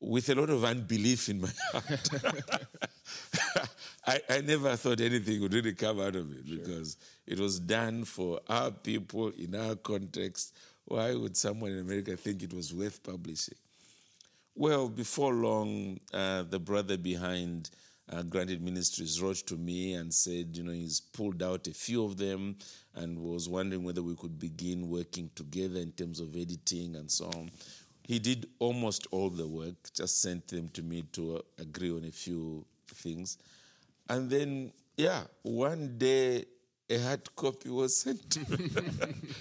with 0.00 0.28
a 0.30 0.34
lot 0.34 0.50
of 0.50 0.64
unbelief 0.64 1.28
in 1.28 1.40
my 1.40 1.50
heart. 1.72 2.08
I, 4.04 4.20
I 4.28 4.40
never 4.40 4.76
thought 4.76 5.00
anything 5.00 5.40
would 5.42 5.54
really 5.54 5.74
come 5.74 6.00
out 6.00 6.16
of 6.16 6.32
it 6.32 6.44
because 6.44 6.96
it 7.26 7.38
was 7.38 7.60
done 7.60 8.04
for 8.04 8.40
our 8.48 8.70
people 8.70 9.28
in 9.38 9.54
our 9.54 9.76
context. 9.76 10.56
Why 10.86 11.14
would 11.14 11.36
someone 11.36 11.70
in 11.70 11.78
America 11.78 12.16
think 12.16 12.42
it 12.42 12.52
was 12.52 12.74
worth 12.74 13.02
publishing? 13.02 13.54
Well, 14.54 14.88
before 14.88 15.32
long, 15.32 16.00
uh, 16.12 16.42
the 16.42 16.58
brother 16.58 16.96
behind 16.96 17.70
uh, 18.10 18.22
Granted 18.22 18.60
Ministries 18.60 19.22
wrote 19.22 19.46
to 19.46 19.56
me 19.56 19.94
and 19.94 20.12
said, 20.12 20.56
you 20.56 20.64
know, 20.64 20.72
he's 20.72 21.00
pulled 21.00 21.42
out 21.42 21.66
a 21.68 21.72
few 21.72 22.04
of 22.04 22.16
them 22.16 22.56
and 22.94 23.18
was 23.18 23.48
wondering 23.48 23.84
whether 23.84 24.02
we 24.02 24.16
could 24.16 24.38
begin 24.38 24.88
working 24.88 25.30
together 25.34 25.78
in 25.80 25.92
terms 25.92 26.20
of 26.20 26.34
editing 26.36 26.96
and 26.96 27.10
so 27.10 27.26
on. 27.26 27.50
He 28.02 28.18
did 28.18 28.48
almost 28.58 29.06
all 29.12 29.30
the 29.30 29.46
work, 29.46 29.76
just 29.94 30.20
sent 30.20 30.48
them 30.48 30.68
to 30.74 30.82
me 30.82 31.04
to 31.12 31.36
uh, 31.36 31.40
agree 31.60 31.92
on 31.92 32.04
a 32.04 32.10
few 32.10 32.66
things. 32.88 33.38
And 34.12 34.28
then, 34.28 34.72
yeah, 34.98 35.22
one 35.42 35.96
day 35.96 36.44
a 36.90 36.98
hard 36.98 37.34
copy 37.34 37.70
was 37.70 37.96
sent 37.96 38.28
to 38.30 38.40
me. 38.40 38.70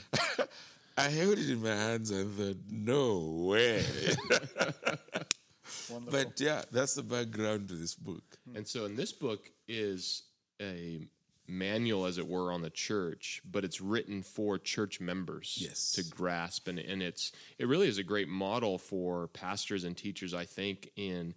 I 0.98 1.10
held 1.10 1.40
it 1.40 1.50
in 1.50 1.62
my 1.62 1.76
hands 1.76 2.10
and 2.12 2.34
thought, 2.38 2.58
no 2.70 3.20
way. 3.50 3.84
but 6.10 6.40
yeah, 6.40 6.62
that's 6.72 6.96
the 6.96 7.04
background 7.04 7.68
to 7.68 7.76
this 7.76 7.96
book. 7.96 8.24
And 8.56 8.66
so, 8.66 8.86
in 8.86 8.96
this 8.96 9.12
book 9.12 9.52
is 9.68 10.24
a 10.62 11.02
manual, 11.50 12.06
as 12.06 12.18
it 12.18 12.26
were, 12.26 12.54
on 12.54 12.62
the 12.62 12.70
church, 12.70 13.42
but 13.52 13.66
it's 13.66 13.82
written 13.82 14.22
for 14.22 14.58
church 14.58 15.02
members 15.02 15.58
Yes. 15.60 15.92
to 15.94 16.04
grasp, 16.06 16.70
and 16.70 16.80
and 16.80 17.04
it's 17.04 17.34
it 17.58 17.68
really 17.68 17.90
is 17.90 17.98
a 17.98 18.04
great 18.04 18.30
model 18.30 18.78
for 18.78 19.28
pastors 19.28 19.84
and 19.84 19.98
teachers, 19.98 20.34
I 20.34 20.46
think, 20.46 20.92
in 20.96 21.34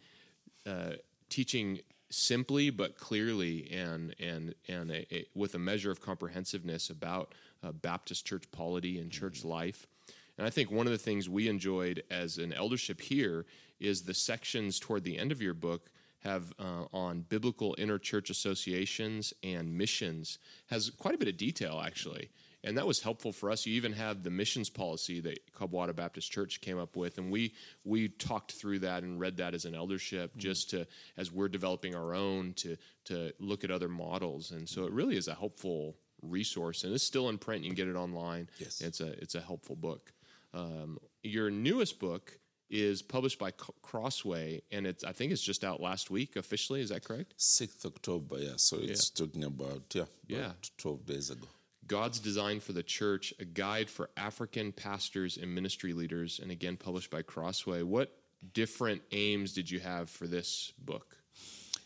uh, 0.67 0.93
teaching 1.31 1.81
simply 2.15 2.71
but 2.71 2.97
clearly 2.97 3.71
and 3.73 4.15
and 4.19 4.55
and 4.69 4.91
a, 4.91 5.15
a, 5.15 5.27
with 5.35 5.55
a 5.55 5.59
measure 5.59 5.91
of 5.91 6.01
comprehensiveness 6.01 6.91
about 6.91 7.35
uh, 7.63 7.73
Baptist 7.73 8.25
church 8.25 8.45
polity 8.53 8.99
and 8.99 9.11
church 9.11 9.45
life. 9.45 9.87
And 10.37 10.47
I 10.47 10.51
think 10.51 10.71
one 10.71 10.87
of 10.87 10.93
the 10.93 10.99
things 10.99 11.29
we 11.29 11.49
enjoyed 11.49 12.03
as 12.11 12.39
an 12.39 12.53
eldership 12.53 13.01
here 13.01 13.47
is 13.79 14.03
the 14.03 14.15
sections 14.15 14.81
toward 14.81 15.05
the 15.05 15.19
end 15.19 15.33
of 15.33 15.41
your 15.41 15.55
book 15.55 15.91
have 16.21 16.53
uh, 16.59 16.87
on 16.93 17.21
biblical 17.29 17.77
interchurch 17.79 18.31
associations 18.31 19.35
and 19.43 19.77
missions 19.77 20.39
has 20.67 20.91
quite 20.91 21.15
a 21.15 21.19
bit 21.19 21.29
of 21.29 21.37
detail 21.37 21.83
actually 21.85 22.31
and 22.65 22.77
that 22.79 22.87
was 22.87 23.01
helpful 23.03 23.31
for 23.33 23.51
us 23.51 23.67
you 23.67 23.75
even 23.75 23.93
have 23.93 24.23
the 24.25 24.31
missions 24.31 24.69
policy 24.71 25.21
that 25.21 25.39
Kabwata 25.53 25.95
Baptist 25.95 26.33
Church 26.33 26.61
came 26.61 26.79
up 26.79 26.97
with 26.97 27.19
and 27.19 27.31
we 27.31 27.53
we 27.85 28.09
talked 28.09 28.53
through 28.53 28.81
that 28.81 29.03
and 29.05 29.21
read 29.21 29.37
that 29.37 29.55
as 29.55 29.65
an 29.67 29.75
eldership 29.75 30.37
just 30.37 30.71
to 30.71 30.87
as 31.17 31.31
we're 31.31 31.49
developing 31.49 31.95
our 31.95 32.15
own 32.15 32.53
to 32.55 32.77
to 33.05 33.33
look 33.39 33.63
at 33.65 33.71
other 33.71 33.89
models 33.89 34.51
and 34.51 34.69
so 34.69 34.85
it 34.87 34.93
really 34.93 35.17
is 35.17 35.29
a 35.29 35.35
helpful 35.35 35.95
resource 36.23 36.85
and 36.85 36.95
it's 36.95 37.05
still 37.05 37.29
in 37.29 37.37
print 37.39 37.63
you 37.63 37.69
can 37.71 37.77
get 37.77 37.89
it 37.89 37.97
online 37.97 38.49
Yes. 38.59 38.81
it's 38.81 39.01
a 39.01 39.13
it's 39.23 39.35
a 39.35 39.41
helpful 39.41 39.77
book 39.77 40.13
um, 40.55 40.99
your 41.23 41.51
newest 41.51 41.99
book 41.99 42.39
is 42.71 43.03
published 43.03 43.39
by 43.39 43.51
Crossway, 43.83 44.63
and 44.73 44.87
it's 44.87 45.05
I 45.05 45.13
think 45.13 45.33
it's 45.33 45.43
just 45.43 45.65
out 45.65 45.81
last 45.81 46.11
week 46.11 46.35
officially. 46.37 46.81
Is 46.81 46.89
that 46.89 47.05
correct? 47.05 47.35
6th 47.39 47.85
October, 47.85 48.39
yeah. 48.39 48.53
So 48.57 48.79
it's 48.81 49.11
talking 49.11 49.45
about, 49.45 49.83
yeah, 49.95 50.05
Yeah. 50.27 50.53
12 50.79 51.07
days 51.07 51.31
ago. 51.31 51.47
God's 51.87 52.21
Design 52.21 52.61
for 52.61 52.73
the 52.73 52.83
Church: 52.83 53.35
A 53.39 53.45
Guide 53.45 53.91
for 53.91 54.11
African 54.17 54.73
Pastors 54.73 55.37
and 55.37 55.55
Ministry 55.55 55.93
Leaders, 55.93 56.41
and 56.43 56.51
again 56.51 56.77
published 56.77 57.11
by 57.11 57.23
Crossway. 57.23 57.83
What 57.83 58.17
different 58.53 59.03
aims 59.13 59.53
did 59.53 59.71
you 59.71 59.81
have 59.81 60.11
for 60.11 60.27
this 60.27 60.73
book? 60.79 61.17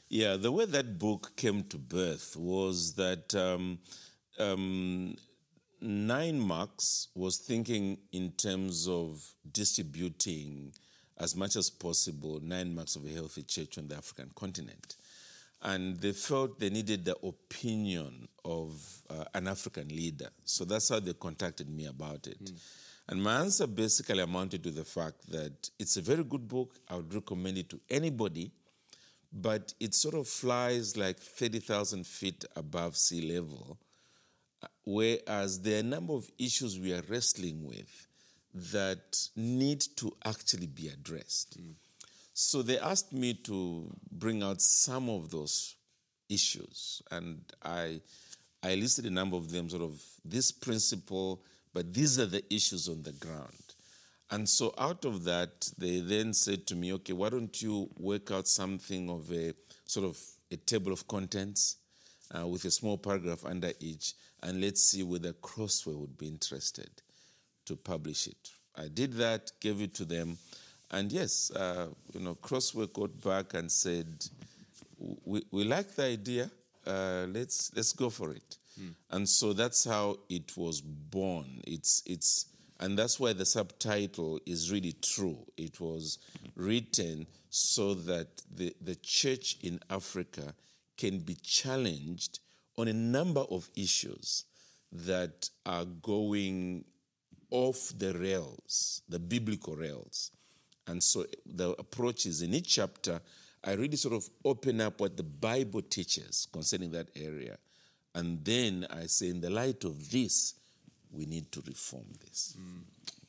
Yeah, 0.08 0.37
the 0.37 0.50
way 0.50 0.64
that 0.64 0.98
book 0.98 1.32
came 1.37 1.64
to 1.64 1.78
birth 1.78 2.37
was 2.37 2.94
that 2.94 3.34
um, 3.34 3.78
um, 4.38 5.16
Nine 5.80 6.40
Marks 6.40 7.08
was 7.14 7.37
thinking 7.37 7.98
in 8.12 8.32
terms 8.32 8.88
of 8.88 9.22
distributing 9.52 10.72
as 11.18 11.37
much 11.37 11.56
as 11.56 11.70
possible 11.70 12.40
nine 12.42 12.74
marks 12.74 12.96
of 12.96 13.04
a 13.04 13.08
healthy 13.11 13.42
church 13.42 13.78
on 13.78 13.88
the 13.88 13.96
African 13.96 14.30
continent. 14.34 14.96
And 15.62 15.97
they 15.97 16.12
felt 16.12 16.61
they 16.61 16.71
needed 16.71 17.05
the 17.05 17.16
opinion 17.27 18.29
of 18.44 18.81
uh, 19.11 19.25
an 19.35 19.49
African 19.49 19.88
leader. 19.88 20.29
So 20.44 20.64
that's 20.64 20.88
how 20.88 21.01
they 21.01 21.14
contacted 21.14 21.68
me 21.68 21.87
about 21.87 22.27
it. 22.27 22.53
And 23.09 23.23
my 23.23 23.40
answer 23.40 23.66
basically 23.66 24.21
amounted 24.21 24.62
to 24.64 24.71
the 24.71 24.85
fact 24.85 25.31
that 25.31 25.71
it's 25.79 25.97
a 25.97 26.03
very 26.03 26.23
good 26.25 26.47
book. 26.47 26.75
I 26.88 26.97
would 26.97 27.12
recommend 27.12 27.59
it 27.59 27.68
to 27.71 27.81
anybody 27.90 28.53
but 29.33 29.75
it 29.79 29.94
sort 29.94 30.14
of 30.14 30.27
flies 30.27 30.97
like 30.97 31.18
30,000 31.18 32.07
feet 32.07 32.44
above 32.57 32.97
sea 32.97 33.33
level. 33.33 33.79
Uh, 34.62 34.66
Whereas 34.85 35.61
there 35.61 35.77
are 35.77 35.81
a 35.81 35.83
number 35.83 36.14
of 36.14 36.31
issues 36.38 36.79
we 36.79 36.94
are 36.94 37.03
wrestling 37.09 37.64
with 37.64 38.07
that 38.73 39.16
need 39.37 39.85
to 39.97 40.16
actually 40.25 40.66
be 40.66 40.88
addressed. 40.88 41.59
So 42.40 42.62
they 42.62 42.79
asked 42.79 43.12
me 43.12 43.35
to 43.35 43.90
bring 44.12 44.44
out 44.44 44.62
some 44.62 45.09
of 45.11 45.29
those 45.29 45.74
issues, 46.29 47.03
and 47.11 47.40
I, 47.64 48.01
I 48.62 48.77
listed 48.77 49.07
a 49.07 49.11
number 49.11 49.37
of 49.37 49.51
them, 49.51 49.68
sort 49.68 49.83
of 49.83 50.01
this 50.24 50.53
principle, 50.53 51.42
but 51.74 51.92
these 51.92 52.16
are 52.20 52.27
the 52.27 52.44
issues 52.48 52.88
on 52.88 53.03
the 53.03 53.11
ground. 53.11 53.74
And 54.31 54.48
so 54.48 54.72
out 54.79 55.05
of 55.05 55.24
that, 55.24 55.68
they 55.79 55.98
then 55.98 56.33
said 56.33 56.64
to 56.68 56.77
me, 56.77 56.92
okay, 56.92 57.12
why 57.12 57.31
don't 57.31 57.61
you 57.61 57.90
work 57.98 58.31
out 58.31 58.46
something 58.46 59.11
of 59.11 59.33
a 59.33 59.53
sort 59.85 60.07
of 60.07 60.16
a 60.53 60.57
table 60.59 60.92
of 60.92 61.09
contents 61.09 61.79
uh, 62.38 62.46
with 62.46 62.64
a 62.66 62.70
small 62.70 62.98
paragraph 62.98 63.44
under 63.44 63.72
each, 63.81 64.14
and 64.44 64.61
let's 64.61 64.85
see 64.85 65.03
whether 65.03 65.33
Crossway 65.33 65.94
would 65.94 66.16
be 66.16 66.29
interested 66.29 66.90
to 67.64 67.74
publish 67.74 68.29
it. 68.29 68.53
I 68.77 68.87
did 68.87 69.14
that, 69.14 69.51
gave 69.61 69.83
it 69.83 69.92
to 69.94 70.05
them, 70.05 70.38
and 70.90 71.12
yes, 71.12 71.51
uh, 71.51 71.88
you 72.12 72.20
know, 72.20 72.35
Crossway 72.37 72.87
got 72.87 73.22
back 73.22 73.55
and 73.55 73.70
said, 73.70 74.07
we, 75.24 75.42
we 75.51 75.64
like 75.64 75.94
the 75.94 76.05
idea, 76.05 76.51
uh, 76.87 77.27
let's, 77.29 77.70
let's 77.74 77.92
go 77.92 78.11
for 78.11 78.33
it. 78.33 78.57
And 79.11 79.29
so 79.29 79.53
that's 79.53 79.85
how 79.85 80.18
it 80.29 80.57
was 80.57 80.81
born. 80.81 81.61
It's, 81.66 82.03
it's, 82.07 82.46
and 82.81 82.96
that's 82.96 83.18
why 83.18 83.33
the 83.33 83.44
subtitle 83.44 84.38
is 84.46 84.70
really 84.70 84.94
true. 85.03 85.38
It 85.57 85.81
was 85.81 86.18
written 86.55 87.27
so 87.51 87.94
that 87.94 88.29
the, 88.55 88.74
the 88.81 88.94
church 88.96 89.59
in 89.62 89.81
Africa 89.90 90.55
can 90.96 91.18
be 91.18 91.35
challenged 91.35 92.40
on 92.77 92.88
a 92.88 92.92
number 92.92 93.40
of 93.51 93.68
issues 93.77 94.44
that 94.92 95.51
are 95.66 95.85
going 95.85 96.85
off 97.51 97.92
the 97.98 98.12
rails, 98.14 99.03
the 99.09 99.18
biblical 99.18 99.74
rails. 99.74 100.31
And 100.88 101.03
so 101.03 101.27
the 101.46 101.70
approach 101.79 102.27
is 102.27 102.42
in 102.42 102.55
each 102.55 102.74
chapter, 102.74 103.20
I 103.62 103.72
really 103.72 103.96
sort 103.96 104.14
of 104.14 104.29
open 104.44 104.81
up 104.81 105.01
what 105.01 105.16
the 105.16 105.22
Bible 105.22 105.83
teaches 105.83 106.48
concerning 106.53 106.92
that 106.92 107.09
area. 107.14 107.59
And 108.14 108.44
then 108.44 108.87
I 108.90 109.07
say, 109.07 109.29
in 109.29 109.40
the 109.40 109.51
light 109.51 109.85
of 109.85 110.11
this, 110.11 110.55
we 111.12 111.27
need 111.27 111.53
to 111.53 111.62
reform 111.66 112.07
this. 112.24 112.57
Mm. 112.59 112.83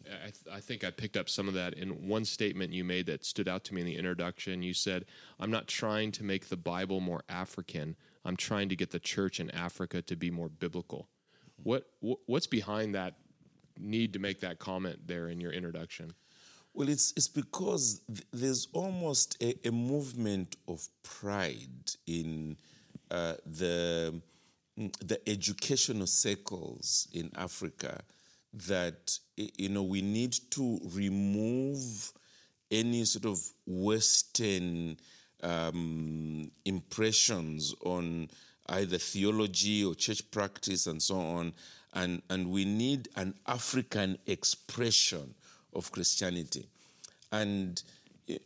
I, 0.09 0.23
th- 0.23 0.55
I 0.55 0.59
think 0.59 0.83
I 0.83 0.91
picked 0.91 1.17
up 1.17 1.29
some 1.29 1.47
of 1.47 1.53
that 1.53 1.73
in 1.73 2.07
one 2.07 2.25
statement 2.25 2.73
you 2.73 2.83
made 2.83 3.05
that 3.07 3.25
stood 3.25 3.47
out 3.47 3.63
to 3.65 3.75
me 3.75 3.81
in 3.81 3.87
the 3.87 3.95
introduction. 3.95 4.63
You 4.63 4.73
said, 4.73 5.05
I'm 5.39 5.51
not 5.51 5.67
trying 5.67 6.11
to 6.13 6.23
make 6.23 6.49
the 6.49 6.57
Bible 6.57 6.99
more 6.99 7.23
African, 7.29 7.95
I'm 8.25 8.35
trying 8.35 8.69
to 8.69 8.75
get 8.75 8.91
the 8.91 8.99
church 8.99 9.39
in 9.39 9.51
Africa 9.51 10.01
to 10.01 10.15
be 10.15 10.31
more 10.31 10.49
biblical. 10.49 11.07
What, 11.63 11.85
wh- 12.01 12.27
what's 12.27 12.47
behind 12.47 12.95
that 12.95 13.15
need 13.77 14.13
to 14.13 14.19
make 14.19 14.41
that 14.41 14.59
comment 14.59 15.07
there 15.07 15.27
in 15.27 15.39
your 15.39 15.51
introduction? 15.51 16.13
Well, 16.73 16.89
it's, 16.89 17.13
it's 17.17 17.27
because 17.27 18.01
th- 18.07 18.25
there's 18.31 18.67
almost 18.73 19.37
a, 19.41 19.55
a 19.67 19.71
movement 19.71 20.55
of 20.67 20.87
pride 21.03 21.91
in 22.07 22.57
uh, 23.11 23.33
the, 23.45 24.21
mm, 24.79 25.07
the 25.07 25.19
educational 25.29 26.07
circles 26.07 27.07
in 27.13 27.31
Africa 27.35 28.01
that 28.67 29.17
you 29.35 29.69
know 29.69 29.83
we 29.83 30.01
need 30.01 30.33
to 30.49 30.79
remove 30.93 32.11
any 32.71 33.05
sort 33.05 33.25
of 33.25 33.39
Western 33.67 34.97
um, 35.43 36.49
impressions 36.65 37.75
on 37.85 38.27
either 38.69 38.97
theology 38.97 39.83
or 39.83 39.95
church 39.95 40.29
practice 40.31 40.87
and 40.87 41.01
so 41.01 41.19
on, 41.19 41.53
and, 41.93 42.21
and 42.29 42.49
we 42.49 42.65
need 42.65 43.07
an 43.15 43.33
African 43.47 44.17
expression 44.27 45.33
of 45.73 45.91
Christianity. 45.91 46.67
And 47.31 47.81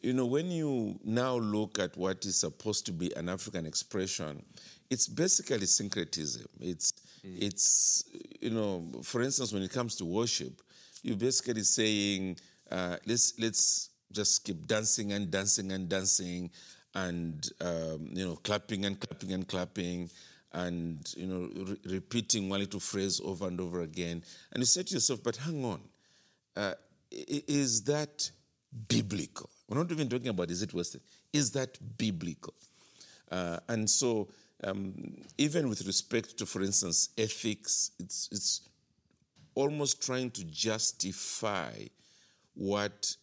you 0.01 0.13
know, 0.13 0.25
when 0.25 0.49
you 0.49 0.97
now 1.03 1.35
look 1.35 1.77
at 1.79 1.97
what 1.97 2.25
is 2.25 2.39
supposed 2.39 2.85
to 2.85 2.91
be 2.91 3.13
an 3.15 3.27
African 3.27 3.65
expression, 3.65 4.43
it's 4.89 5.07
basically 5.07 5.65
syncretism. 5.65 6.47
It's 6.61 6.93
it's 7.23 8.05
you 8.39 8.49
know, 8.49 8.85
for 9.03 9.21
instance, 9.21 9.51
when 9.51 9.63
it 9.63 9.71
comes 9.71 9.95
to 9.95 10.05
worship, 10.05 10.61
you're 11.01 11.17
basically 11.17 11.63
saying, 11.63 12.37
uh, 12.71 12.97
let's 13.05 13.33
let's 13.39 13.89
just 14.11 14.45
keep 14.45 14.67
dancing 14.67 15.11
and 15.11 15.29
dancing 15.29 15.71
and 15.71 15.89
dancing, 15.89 16.49
and 16.95 17.49
um, 17.61 18.09
you 18.11 18.25
know, 18.25 18.35
clapping 18.37 18.85
and 18.85 18.99
clapping 18.99 19.33
and 19.33 19.47
clapping, 19.47 20.09
and 20.53 21.13
you 21.17 21.27
know, 21.27 21.49
re- 21.55 21.93
repeating 21.95 22.49
one 22.49 22.59
little 22.59 22.79
phrase 22.79 23.19
over 23.23 23.47
and 23.47 23.59
over 23.59 23.81
again. 23.81 24.23
And 24.51 24.61
you 24.61 24.65
say 24.65 24.83
to 24.83 24.93
yourself, 24.93 25.21
but 25.23 25.35
hang 25.35 25.65
on, 25.65 25.81
uh, 26.55 26.73
is 27.13 27.83
that 27.83 28.31
biblical? 28.87 29.49
We're 29.67 29.77
not 29.77 29.91
even 29.91 30.09
talking 30.09 30.29
about 30.29 30.51
is 30.51 30.61
it 30.61 30.73
Western. 30.73 31.01
Is 31.31 31.51
that 31.51 31.77
biblical? 31.97 32.53
Uh, 33.31 33.59
and 33.67 33.89
so, 33.89 34.27
um, 34.63 34.93
even 35.37 35.69
with 35.69 35.85
respect 35.85 36.37
to, 36.37 36.45
for 36.45 36.61
instance, 36.61 37.09
ethics, 37.17 37.91
it's, 37.99 38.29
it's 38.31 38.69
almost 39.55 40.03
trying 40.03 40.31
to 40.31 40.43
justify 40.45 41.73
what 42.53 43.15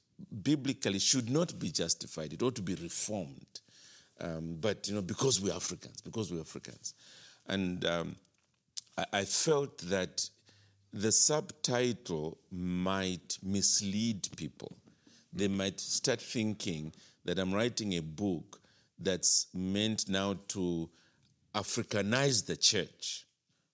biblically 0.43 0.99
should 0.99 1.31
not 1.31 1.59
be 1.59 1.71
justified. 1.71 2.33
It 2.33 2.43
ought 2.43 2.57
to 2.57 2.63
be 2.63 2.75
reformed. 2.75 3.61
Um, 4.21 4.59
but, 4.61 4.87
you 4.89 4.95
know, 4.95 5.03
because 5.03 5.41
we're 5.41 5.55
Africans, 5.55 6.01
because 6.03 6.31
we're 6.31 6.41
Africans. 6.41 6.95
And 7.47 7.85
um, 7.87 8.17
I, 8.99 9.05
I 9.13 9.25
felt 9.25 9.79
that 9.79 10.29
the 10.93 11.13
subtitle 11.13 12.39
might 12.51 13.39
mislead 13.43 14.29
people. 14.37 14.77
They 15.33 15.49
might 15.49 15.79
start 15.79 16.21
thinking 16.21 16.93
that 17.25 17.39
I'm 17.39 17.53
writing 17.53 17.97
a 17.97 18.03
book 18.03 18.61
that's 18.99 19.47
meant 19.55 20.09
now 20.09 20.39
to 20.49 20.91
Africanize 21.55 22.47
the 22.47 22.57
church 22.57 23.27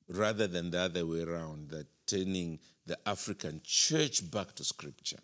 rather 0.09 0.47
than 0.47 0.71
the 0.71 0.81
other 0.81 1.07
way 1.07 1.23
around, 1.23 1.71
that 1.71 1.87
turning 2.07 2.59
the 2.87 2.99
African 3.07 3.61
church 3.65 4.31
back 4.31 4.55
to 4.55 4.65
scripture. 4.65 5.19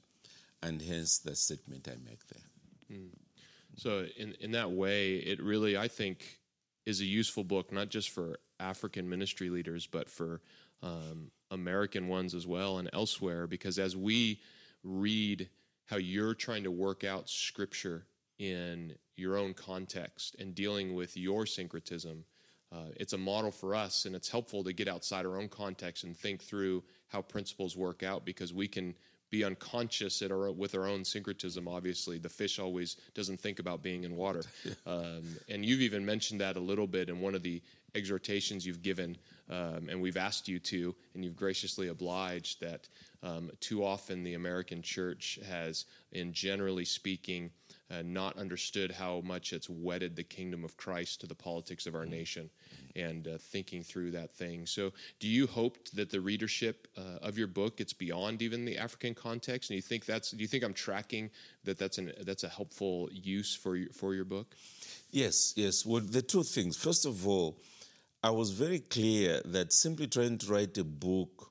And 0.62 0.80
hence 0.80 1.18
the 1.18 1.34
statement 1.34 1.88
I 1.88 1.96
make 2.04 2.26
there. 2.28 2.98
So 3.76 4.06
in 4.16 4.34
in 4.40 4.52
that 4.52 4.70
way, 4.70 5.16
it 5.16 5.42
really 5.42 5.76
I 5.76 5.88
think 5.88 6.40
is 6.84 7.00
a 7.00 7.04
useful 7.04 7.44
book, 7.44 7.72
not 7.72 7.88
just 7.88 8.10
for 8.10 8.38
African 8.60 9.08
ministry 9.08 9.50
leaders, 9.50 9.86
but 9.86 10.08
for 10.08 10.40
um, 10.82 11.30
American 11.52 12.08
ones 12.08 12.34
as 12.34 12.46
well 12.46 12.78
and 12.78 12.90
elsewhere. 12.92 13.46
Because 13.46 13.78
as 13.78 13.96
we 13.96 14.40
read 14.82 15.48
how 15.86 15.96
you're 15.96 16.34
trying 16.34 16.64
to 16.64 16.70
work 16.70 17.04
out 17.04 17.28
Scripture 17.28 18.06
in 18.38 18.94
your 19.16 19.36
own 19.36 19.54
context 19.54 20.34
and 20.38 20.54
dealing 20.54 20.94
with 20.94 21.16
your 21.16 21.46
syncretism, 21.46 22.24
uh, 22.72 22.86
it's 22.96 23.12
a 23.12 23.18
model 23.18 23.50
for 23.50 23.74
us, 23.74 24.06
and 24.06 24.16
it's 24.16 24.30
helpful 24.30 24.64
to 24.64 24.72
get 24.72 24.88
outside 24.88 25.26
our 25.26 25.38
own 25.38 25.48
context 25.48 26.04
and 26.04 26.16
think 26.16 26.42
through 26.42 26.82
how 27.08 27.20
principles 27.20 27.76
work 27.76 28.02
out 28.02 28.24
because 28.24 28.54
we 28.54 28.66
can 28.66 28.94
be 29.28 29.44
unconscious 29.44 30.22
at 30.22 30.30
our, 30.30 30.50
with 30.50 30.74
our 30.74 30.86
own 30.86 31.04
syncretism. 31.04 31.68
Obviously, 31.68 32.18
the 32.18 32.28
fish 32.28 32.58
always 32.58 32.96
doesn't 33.14 33.40
think 33.40 33.58
about 33.58 33.82
being 33.82 34.04
in 34.04 34.16
water, 34.16 34.42
um, 34.86 35.22
and 35.50 35.64
you've 35.64 35.82
even 35.82 36.04
mentioned 36.04 36.40
that 36.40 36.56
a 36.56 36.60
little 36.60 36.86
bit 36.86 37.10
in 37.10 37.20
one 37.20 37.34
of 37.34 37.42
the 37.42 37.60
exhortations 37.94 38.66
you've 38.66 38.82
given, 38.82 39.16
um, 39.50 39.88
and 39.88 40.00
we've 40.00 40.16
asked 40.16 40.48
you 40.48 40.58
to, 40.58 40.94
and 41.14 41.24
you've 41.24 41.36
graciously 41.36 41.88
obliged 41.88 42.60
that 42.60 42.88
um, 43.22 43.50
too 43.60 43.84
often 43.84 44.22
the 44.22 44.34
American 44.34 44.82
church 44.82 45.38
has, 45.48 45.84
in 46.12 46.32
generally 46.32 46.84
speaking, 46.84 47.50
uh, 47.90 48.02
not 48.04 48.36
understood 48.38 48.90
how 48.90 49.20
much 49.24 49.52
it's 49.52 49.68
wedded 49.68 50.16
the 50.16 50.22
kingdom 50.22 50.64
of 50.64 50.76
Christ 50.76 51.20
to 51.20 51.26
the 51.26 51.34
politics 51.34 51.86
of 51.86 51.94
our 51.94 52.06
nation 52.06 52.48
and 52.96 53.26
uh, 53.28 53.38
thinking 53.38 53.82
through 53.82 54.12
that 54.12 54.34
thing. 54.34 54.66
So, 54.66 54.92
do 55.20 55.28
you 55.28 55.46
hope 55.46 55.88
that 55.90 56.10
the 56.10 56.20
readership 56.20 56.88
uh, 56.96 57.18
of 57.20 57.38
your 57.38 57.46
book 57.46 57.76
gets 57.76 57.92
beyond 57.92 58.42
even 58.42 58.64
the 58.64 58.78
African 58.78 59.14
context? 59.14 59.70
And 59.70 59.76
you 59.76 59.82
think 59.82 60.06
that's 60.06 60.30
do 60.30 60.42
you 60.42 60.48
think 60.48 60.64
I'm 60.64 60.74
tracking 60.74 61.30
that 61.64 61.78
that's 61.78 61.98
an 61.98 62.12
that's 62.22 62.44
a 62.44 62.48
helpful 62.48 63.08
use 63.12 63.54
for 63.54 63.76
your, 63.76 63.90
for 63.92 64.14
your 64.14 64.24
book? 64.24 64.54
Yes, 65.10 65.52
yes. 65.56 65.84
Well, 65.84 66.02
the 66.02 66.22
two 66.22 66.42
things. 66.42 66.76
First 66.76 67.06
of 67.06 67.26
all, 67.26 67.58
I 68.22 68.30
was 68.30 68.50
very 68.50 68.78
clear 68.78 69.40
that 69.46 69.72
simply 69.72 70.06
trying 70.06 70.38
to 70.38 70.52
write 70.52 70.78
a 70.78 70.84
book 70.84 71.50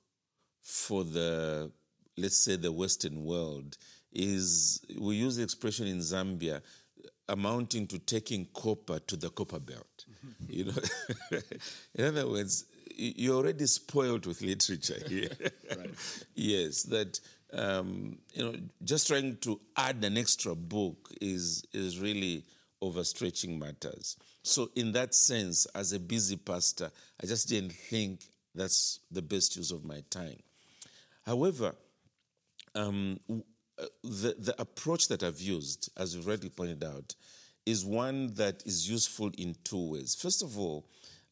for 0.61 1.03
the, 1.03 1.71
let's 2.17 2.37
say, 2.37 2.55
the 2.55 2.71
Western 2.71 3.25
world 3.25 3.77
is, 4.13 4.81
we 4.97 5.15
use 5.15 5.35
the 5.35 5.43
expression 5.43 5.87
in 5.87 5.99
Zambia, 5.99 6.61
amounting 7.27 7.87
to 7.87 7.99
taking 7.99 8.47
copper 8.53 8.99
to 8.99 9.17
the 9.17 9.29
copper 9.29 9.59
belt. 9.59 10.05
you 10.47 10.65
know, 10.65 10.73
in 11.95 12.05
other 12.05 12.27
words, 12.27 12.65
you're 12.95 13.35
already 13.35 13.65
spoiled 13.65 14.25
with 14.25 14.41
literature 14.41 15.01
here. 15.07 15.29
Yes, 16.35 16.83
that 16.83 17.19
um, 17.53 18.17
you 18.33 18.43
know, 18.43 18.55
just 18.83 19.07
trying 19.07 19.37
to 19.37 19.59
add 19.75 20.03
an 20.03 20.17
extra 20.17 20.55
book 20.55 21.09
is 21.19 21.65
is 21.73 21.99
really 21.99 22.45
overstretching 22.81 23.59
matters. 23.59 24.17
So, 24.43 24.71
in 24.75 24.91
that 24.93 25.13
sense, 25.13 25.67
as 25.75 25.93
a 25.93 25.99
busy 25.99 26.35
pastor, 26.35 26.91
I 27.21 27.27
just 27.27 27.47
didn't 27.47 27.73
think 27.73 28.21
that's 28.55 28.99
the 29.11 29.21
best 29.21 29.55
use 29.55 29.71
of 29.71 29.85
my 29.85 30.03
time. 30.09 30.37
However, 31.25 31.75
um, 32.73 33.19
uh, 33.29 33.85
the, 34.03 34.35
the 34.37 34.55
approach 34.59 35.07
that 35.09 35.23
I've 35.23 35.39
used, 35.39 35.89
as 35.97 36.15
you've 36.15 36.27
rightly 36.27 36.49
pointed 36.49 36.83
out, 36.83 37.15
is 37.65 37.85
one 37.85 38.33
that 38.35 38.63
is 38.65 38.89
useful 38.89 39.31
in 39.37 39.55
two 39.63 39.91
ways. 39.91 40.15
First 40.15 40.41
of 40.41 40.57
all, 40.57 40.85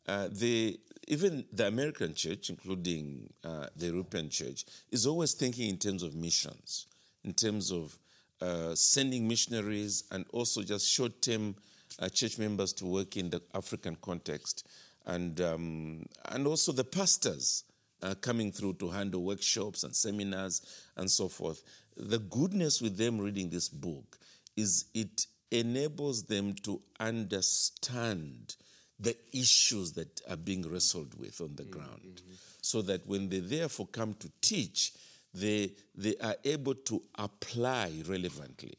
uh, 0.07 0.29
the, 0.31 0.79
even 1.07 1.45
the 1.51 1.67
American 1.67 2.13
church, 2.13 2.49
including 2.49 3.29
uh, 3.43 3.67
the 3.75 3.87
European 3.87 4.29
church, 4.29 4.65
is 4.91 5.07
always 5.07 5.33
thinking 5.33 5.69
in 5.69 5.77
terms 5.77 6.03
of 6.03 6.15
missions, 6.15 6.87
in 7.23 7.33
terms 7.33 7.71
of 7.71 7.97
uh, 8.41 8.73
sending 8.75 9.27
missionaries 9.27 10.03
and 10.11 10.25
also 10.31 10.61
just 10.61 10.87
short 10.87 11.21
term 11.21 11.55
uh, 11.99 12.09
church 12.09 12.37
members 12.37 12.73
to 12.73 12.85
work 12.85 13.17
in 13.17 13.29
the 13.29 13.41
African 13.53 13.97
context. 14.01 14.67
And, 15.05 15.39
um, 15.41 16.05
and 16.29 16.45
also 16.45 16.71
the 16.71 16.83
pastors 16.83 17.63
uh, 18.01 18.15
coming 18.21 18.51
through 18.51 18.73
to 18.75 18.89
handle 18.89 19.23
workshops 19.23 19.83
and 19.83 19.95
seminars 19.95 20.61
and 20.97 21.09
so 21.09 21.27
forth. 21.27 21.63
The 21.97 22.19
goodness 22.19 22.81
with 22.81 22.97
them 22.97 23.19
reading 23.19 23.49
this 23.49 23.69
book 23.69 24.17
is 24.55 24.85
it 24.93 25.25
enables 25.51 26.23
them 26.23 26.53
to 26.53 26.81
understand 26.99 28.55
the 28.99 29.15
issues 29.31 29.93
that 29.93 30.21
are 30.29 30.37
being 30.37 30.69
wrestled 30.69 31.17
with 31.19 31.39
on 31.41 31.55
the 31.55 31.63
ground 31.63 32.21
so 32.61 32.81
that 32.81 33.05
when 33.07 33.29
they 33.29 33.39
therefore 33.39 33.87
come 33.87 34.13
to 34.15 34.29
teach 34.41 34.93
they 35.33 35.71
they 35.95 36.15
are 36.21 36.35
able 36.43 36.75
to 36.75 37.01
apply 37.15 37.91
relevantly 38.07 38.73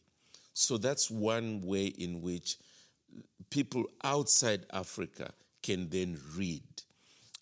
so 0.52 0.76
that's 0.76 1.10
one 1.10 1.60
way 1.62 1.86
in 1.86 2.20
which 2.20 2.58
people 3.50 3.84
outside 4.04 4.66
africa 4.72 5.32
can 5.62 5.88
then 5.88 6.18
read 6.36 6.62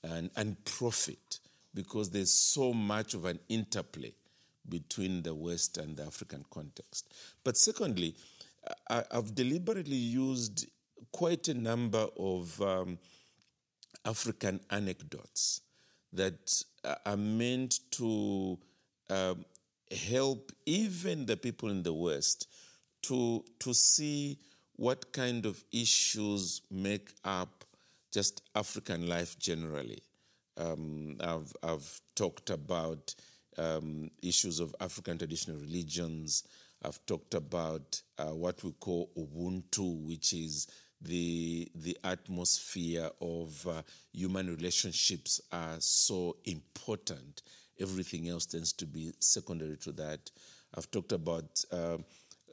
and, 0.02 0.30
and 0.36 0.62
profit 0.64 1.40
because 1.74 2.10
there's 2.10 2.32
so 2.32 2.72
much 2.72 3.14
of 3.14 3.24
an 3.24 3.38
interplay 3.48 4.12
between 4.68 5.22
the 5.22 5.34
West 5.34 5.78
and 5.78 5.96
the 5.96 6.04
African 6.04 6.44
context. 6.50 7.12
But 7.44 7.56
secondly, 7.56 8.14
I, 8.90 9.04
I've 9.10 9.34
deliberately 9.34 9.96
used 9.96 10.66
quite 11.12 11.48
a 11.48 11.54
number 11.54 12.06
of 12.18 12.60
um, 12.60 12.98
African 14.04 14.60
anecdotes 14.70 15.62
that 16.12 16.62
are 17.04 17.16
meant 17.16 17.80
to 17.92 18.58
um, 19.10 19.44
help 20.08 20.52
even 20.66 21.26
the 21.26 21.36
people 21.36 21.70
in 21.70 21.82
the 21.82 21.92
West 21.92 22.48
to, 23.02 23.44
to 23.58 23.72
see 23.74 24.38
what 24.78 25.12
kind 25.12 25.44
of 25.44 25.62
issues 25.72 26.62
make 26.70 27.10
up 27.24 27.64
just 28.12 28.42
African 28.54 29.08
life 29.08 29.36
generally. 29.38 30.00
Um, 30.56 31.16
I've, 31.20 31.52
I've 31.62 32.00
talked 32.14 32.50
about 32.50 33.14
um, 33.58 34.08
issues 34.22 34.60
of 34.60 34.74
African 34.80 35.18
traditional 35.18 35.58
religions. 35.58 36.44
I've 36.84 37.04
talked 37.06 37.34
about 37.34 38.00
uh, 38.18 38.34
what 38.34 38.62
we 38.62 38.70
call 38.72 39.10
Ubuntu, 39.18 40.06
which 40.06 40.32
is 40.32 40.68
the 41.00 41.68
the 41.74 41.96
atmosphere 42.04 43.10
of 43.20 43.66
uh, 43.66 43.82
human 44.12 44.46
relationships 44.48 45.40
are 45.52 45.76
so 45.80 46.36
important. 46.44 47.42
Everything 47.80 48.28
else 48.28 48.46
tends 48.46 48.72
to 48.74 48.86
be 48.86 49.12
secondary 49.18 49.76
to 49.78 49.92
that. 49.92 50.30
I've 50.76 50.90
talked 50.90 51.12
about 51.12 51.64
uh, 51.72 51.98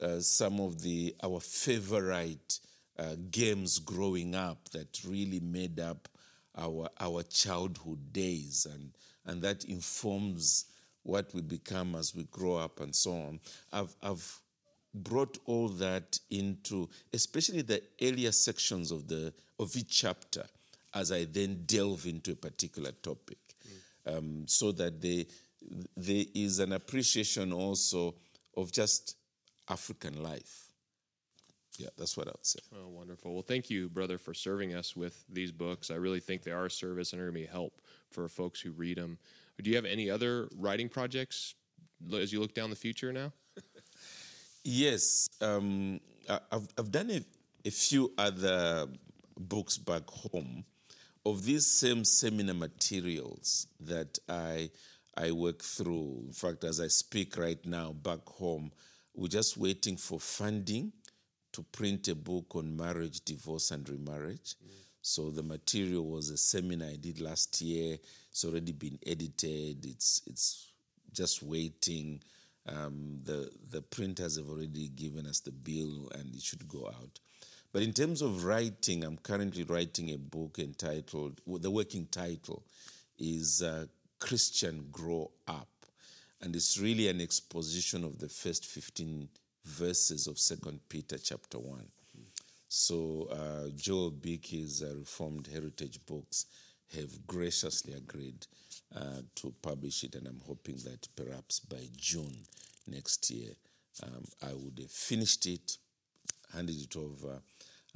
uh, 0.02 0.20
some 0.20 0.60
of 0.60 0.82
the 0.82 1.14
our 1.22 1.40
favorite 1.40 2.60
uh, 2.98 3.16
games 3.30 3.78
growing 3.78 4.34
up 4.34 4.68
that 4.70 5.00
really 5.06 5.40
made 5.40 5.80
up 5.80 6.08
our 6.56 6.88
our 7.00 7.22
childhood 7.22 8.12
days, 8.12 8.66
and 8.72 8.92
and 9.26 9.42
that 9.42 9.64
informs 9.64 10.66
what 11.02 11.32
we 11.34 11.40
become 11.40 11.94
as 11.94 12.14
we 12.14 12.24
grow 12.24 12.56
up 12.56 12.80
and 12.80 12.94
so 12.94 13.12
on. 13.12 13.40
I've 13.72 13.94
I've 14.02 14.40
brought 14.94 15.38
all 15.44 15.68
that 15.68 16.18
into 16.30 16.88
especially 17.12 17.62
the 17.62 17.82
earlier 18.00 18.32
sections 18.32 18.90
of 18.90 19.06
the 19.08 19.32
of 19.58 19.76
each 19.76 20.00
chapter 20.00 20.44
as 20.96 21.12
I 21.12 21.24
then 21.24 21.62
delve 21.66 22.06
into 22.06 22.32
a 22.32 22.36
particular 22.36 22.90
topic, 22.90 23.38
mm. 24.08 24.16
um, 24.16 24.44
so 24.46 24.72
that 24.72 25.00
they, 25.00 25.26
there 25.94 26.24
is 26.34 26.58
an 26.58 26.72
appreciation 26.72 27.52
also 27.52 28.14
of 28.56 28.72
just 28.72 29.16
African 29.68 30.22
life. 30.22 30.66
Yeah, 31.78 31.88
that's 31.98 32.16
what 32.16 32.26
I 32.26 32.30
would 32.30 32.46
say. 32.46 32.60
Oh, 32.74 32.88
wonderful. 32.88 33.34
Well, 33.34 33.42
thank 33.42 33.68
you, 33.68 33.88
brother, 33.88 34.16
for 34.16 34.32
serving 34.32 34.74
us 34.74 34.96
with 34.96 35.24
these 35.28 35.52
books. 35.52 35.90
I 35.90 35.96
really 35.96 36.20
think 36.20 36.42
they 36.42 36.50
are 36.50 36.66
a 36.66 36.70
service 36.70 37.12
and 37.12 37.20
are 37.20 37.26
going 37.30 37.34
to 37.34 37.40
be 37.40 37.46
help 37.46 37.74
for 38.10 38.28
folks 38.28 38.60
who 38.60 38.72
read 38.72 38.96
them. 38.96 39.18
Do 39.62 39.68
you 39.70 39.76
have 39.76 39.84
any 39.84 40.10
other 40.10 40.48
writing 40.56 40.88
projects 40.88 41.54
as 42.14 42.32
you 42.32 42.40
look 42.40 42.54
down 42.54 42.70
the 42.70 42.76
future 42.76 43.12
now? 43.12 43.32
yes, 44.64 45.28
um, 45.40 46.00
I've, 46.28 46.68
I've 46.78 46.90
done 46.90 47.10
a, 47.10 47.20
a 47.66 47.70
few 47.70 48.12
other 48.16 48.86
books 49.38 49.76
back 49.76 50.08
home 50.08 50.64
of 51.26 51.44
these 51.44 51.66
same 51.66 52.04
seminar 52.04 52.54
materials 52.54 53.66
that 53.80 54.18
I 54.28 54.70
I 55.18 55.32
work 55.32 55.62
through. 55.62 56.24
In 56.26 56.32
fact, 56.32 56.62
as 56.62 56.78
I 56.78 56.88
speak 56.88 57.38
right 57.38 57.64
now 57.64 57.92
back 57.92 58.24
home, 58.26 58.70
we're 59.16 59.28
just 59.28 59.56
waiting 59.56 59.96
for 59.96 60.20
funding 60.20 60.92
to 61.52 61.62
print 61.62 62.08
a 62.08 62.14
book 62.14 62.54
on 62.54 62.76
marriage, 62.76 63.20
divorce, 63.24 63.70
and 63.70 63.88
remarriage. 63.88 64.54
Mm. 64.62 64.70
So 65.00 65.30
the 65.30 65.42
material 65.42 66.04
was 66.04 66.30
a 66.30 66.36
seminar 66.36 66.88
I 66.88 66.96
did 66.96 67.20
last 67.20 67.60
year. 67.60 67.96
It's 68.30 68.44
already 68.44 68.72
been 68.72 68.98
edited. 69.06 69.86
It's 69.86 70.22
it's 70.26 70.72
just 71.12 71.42
waiting. 71.42 72.22
Um, 72.66 73.20
the 73.22 73.50
the 73.70 73.82
printers 73.82 74.36
have 74.36 74.48
already 74.48 74.88
given 74.88 75.26
us 75.26 75.40
the 75.40 75.52
bill, 75.52 76.10
and 76.14 76.34
it 76.34 76.42
should 76.42 76.68
go 76.68 76.88
out. 76.88 77.20
But 77.72 77.82
in 77.82 77.92
terms 77.92 78.22
of 78.22 78.44
writing, 78.44 79.04
I'm 79.04 79.18
currently 79.18 79.64
writing 79.64 80.10
a 80.10 80.16
book 80.16 80.58
entitled, 80.58 81.40
the 81.46 81.70
working 81.70 82.06
title 82.06 82.64
is 83.18 83.62
uh, 83.62 83.84
Christian 84.18 84.88
Grow 84.90 85.30
Up. 85.46 85.68
And 86.42 86.54
it's 86.54 86.78
really 86.78 87.08
an 87.08 87.20
exposition 87.20 88.04
of 88.04 88.18
the 88.18 88.28
first 88.28 88.66
15 88.66 89.28
verses 89.64 90.26
of 90.26 90.38
Second 90.38 90.80
Peter 90.88 91.18
chapter 91.18 91.58
1. 91.58 91.82
So 92.68 93.28
uh, 93.30 93.70
Joel 93.74 94.10
Beeke's 94.10 94.82
uh, 94.82 94.94
Reformed 94.98 95.48
Heritage 95.52 95.98
Books 96.04 96.46
have 96.94 97.26
graciously 97.26 97.94
agreed 97.94 98.46
uh, 98.94 99.22
to 99.36 99.52
publish 99.62 100.04
it, 100.04 100.14
and 100.14 100.26
I'm 100.26 100.40
hoping 100.46 100.76
that 100.84 101.08
perhaps 101.16 101.60
by 101.60 101.88
June 101.96 102.36
next 102.86 103.30
year 103.30 103.52
um, 104.02 104.24
I 104.42 104.52
would 104.52 104.78
have 104.78 104.90
finished 104.90 105.46
it, 105.46 105.78
handed 106.52 106.80
it 106.80 106.96
over, 106.96 107.40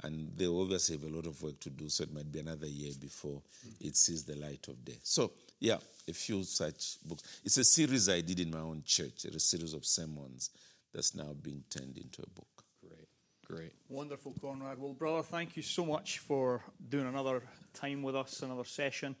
and 0.03 0.31
they 0.35 0.47
obviously 0.47 0.97
have 0.97 1.11
a 1.11 1.15
lot 1.15 1.27
of 1.27 1.41
work 1.41 1.59
to 1.61 1.69
do, 1.69 1.87
so 1.89 2.03
it 2.03 2.13
might 2.13 2.31
be 2.31 2.39
another 2.39 2.67
year 2.67 2.91
before 2.99 3.41
it 3.79 3.95
sees 3.95 4.23
the 4.23 4.35
light 4.35 4.67
of 4.67 4.83
day. 4.83 4.97
So, 5.03 5.31
yeah, 5.61 5.77
a 6.09 6.13
few 6.13 6.43
such 6.43 6.97
books. 7.05 7.39
It's 7.45 7.57
a 7.57 7.63
series 7.63 8.09
I 8.09 8.21
did 8.21 8.39
in 8.39 8.49
my 8.49 8.59
own 8.59 8.81
church, 8.83 9.25
a 9.25 9.39
series 9.39 9.73
of 9.73 9.85
sermons 9.85 10.49
that's 10.93 11.15
now 11.15 11.33
being 11.41 11.63
turned 11.69 11.97
into 11.97 12.23
a 12.23 12.29
book. 12.29 12.65
Great, 12.81 13.07
great. 13.45 13.71
Wonderful, 13.87 14.33
Conrad. 14.41 14.79
Well, 14.79 14.93
brother, 14.93 15.21
thank 15.21 15.55
you 15.55 15.61
so 15.61 15.85
much 15.85 16.17
for 16.19 16.63
doing 16.89 17.07
another 17.07 17.43
time 17.75 18.01
with 18.01 18.15
us, 18.15 18.41
another 18.41 18.65
session. 18.65 19.15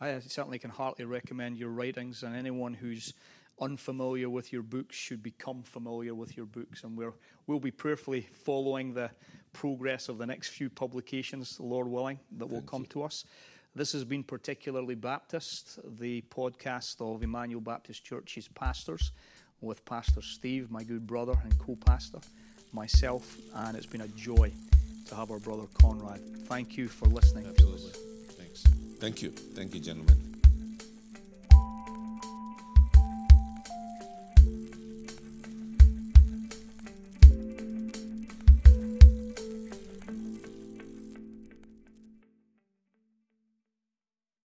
I 0.00 0.18
certainly 0.20 0.58
can 0.58 0.70
heartily 0.70 1.04
recommend 1.04 1.58
your 1.58 1.68
writings, 1.68 2.22
and 2.22 2.34
anyone 2.34 2.72
who's 2.74 3.12
unfamiliar 3.60 4.30
with 4.30 4.50
your 4.50 4.62
books 4.62 4.96
should 4.96 5.22
become 5.22 5.62
familiar 5.62 6.14
with 6.14 6.36
your 6.38 6.46
books. 6.46 6.84
And 6.84 6.96
we're, 6.96 7.12
we'll 7.46 7.60
be 7.60 7.70
prayerfully 7.70 8.26
following 8.32 8.94
the 8.94 9.10
progress 9.52 10.08
of 10.08 10.16
the 10.16 10.26
next 10.26 10.48
few 10.48 10.70
publications, 10.70 11.60
Lord 11.60 11.86
willing, 11.86 12.18
that 12.38 12.46
will 12.46 12.62
come 12.62 12.82
you. 12.82 12.88
to 12.88 13.02
us. 13.02 13.26
This 13.74 13.92
has 13.92 14.04
been 14.04 14.22
particularly 14.22 14.94
Baptist, 14.94 15.78
the 15.98 16.22
podcast 16.28 17.00
of 17.00 17.22
Emmanuel 17.22 17.62
Baptist 17.62 18.04
Church's 18.04 18.46
pastors, 18.48 19.12
with 19.62 19.82
Pastor 19.86 20.20
Steve, 20.20 20.70
my 20.70 20.82
good 20.82 21.06
brother 21.06 21.34
and 21.42 21.58
co 21.58 21.76
pastor, 21.76 22.18
myself, 22.72 23.38
and 23.54 23.76
it's 23.76 23.86
been 23.86 24.02
a 24.02 24.08
joy 24.08 24.52
to 25.06 25.14
have 25.14 25.30
our 25.30 25.38
brother 25.38 25.64
Conrad. 25.80 26.20
Thank 26.48 26.76
you 26.76 26.88
for 26.88 27.06
listening 27.06 27.46
Absolutely. 27.46 27.80
to 27.80 27.88
us. 27.88 28.36
Thanks. 28.36 28.62
Thank 28.98 29.22
you. 29.22 29.30
Thank 29.30 29.74
you, 29.74 29.80
gentlemen. 29.80 30.31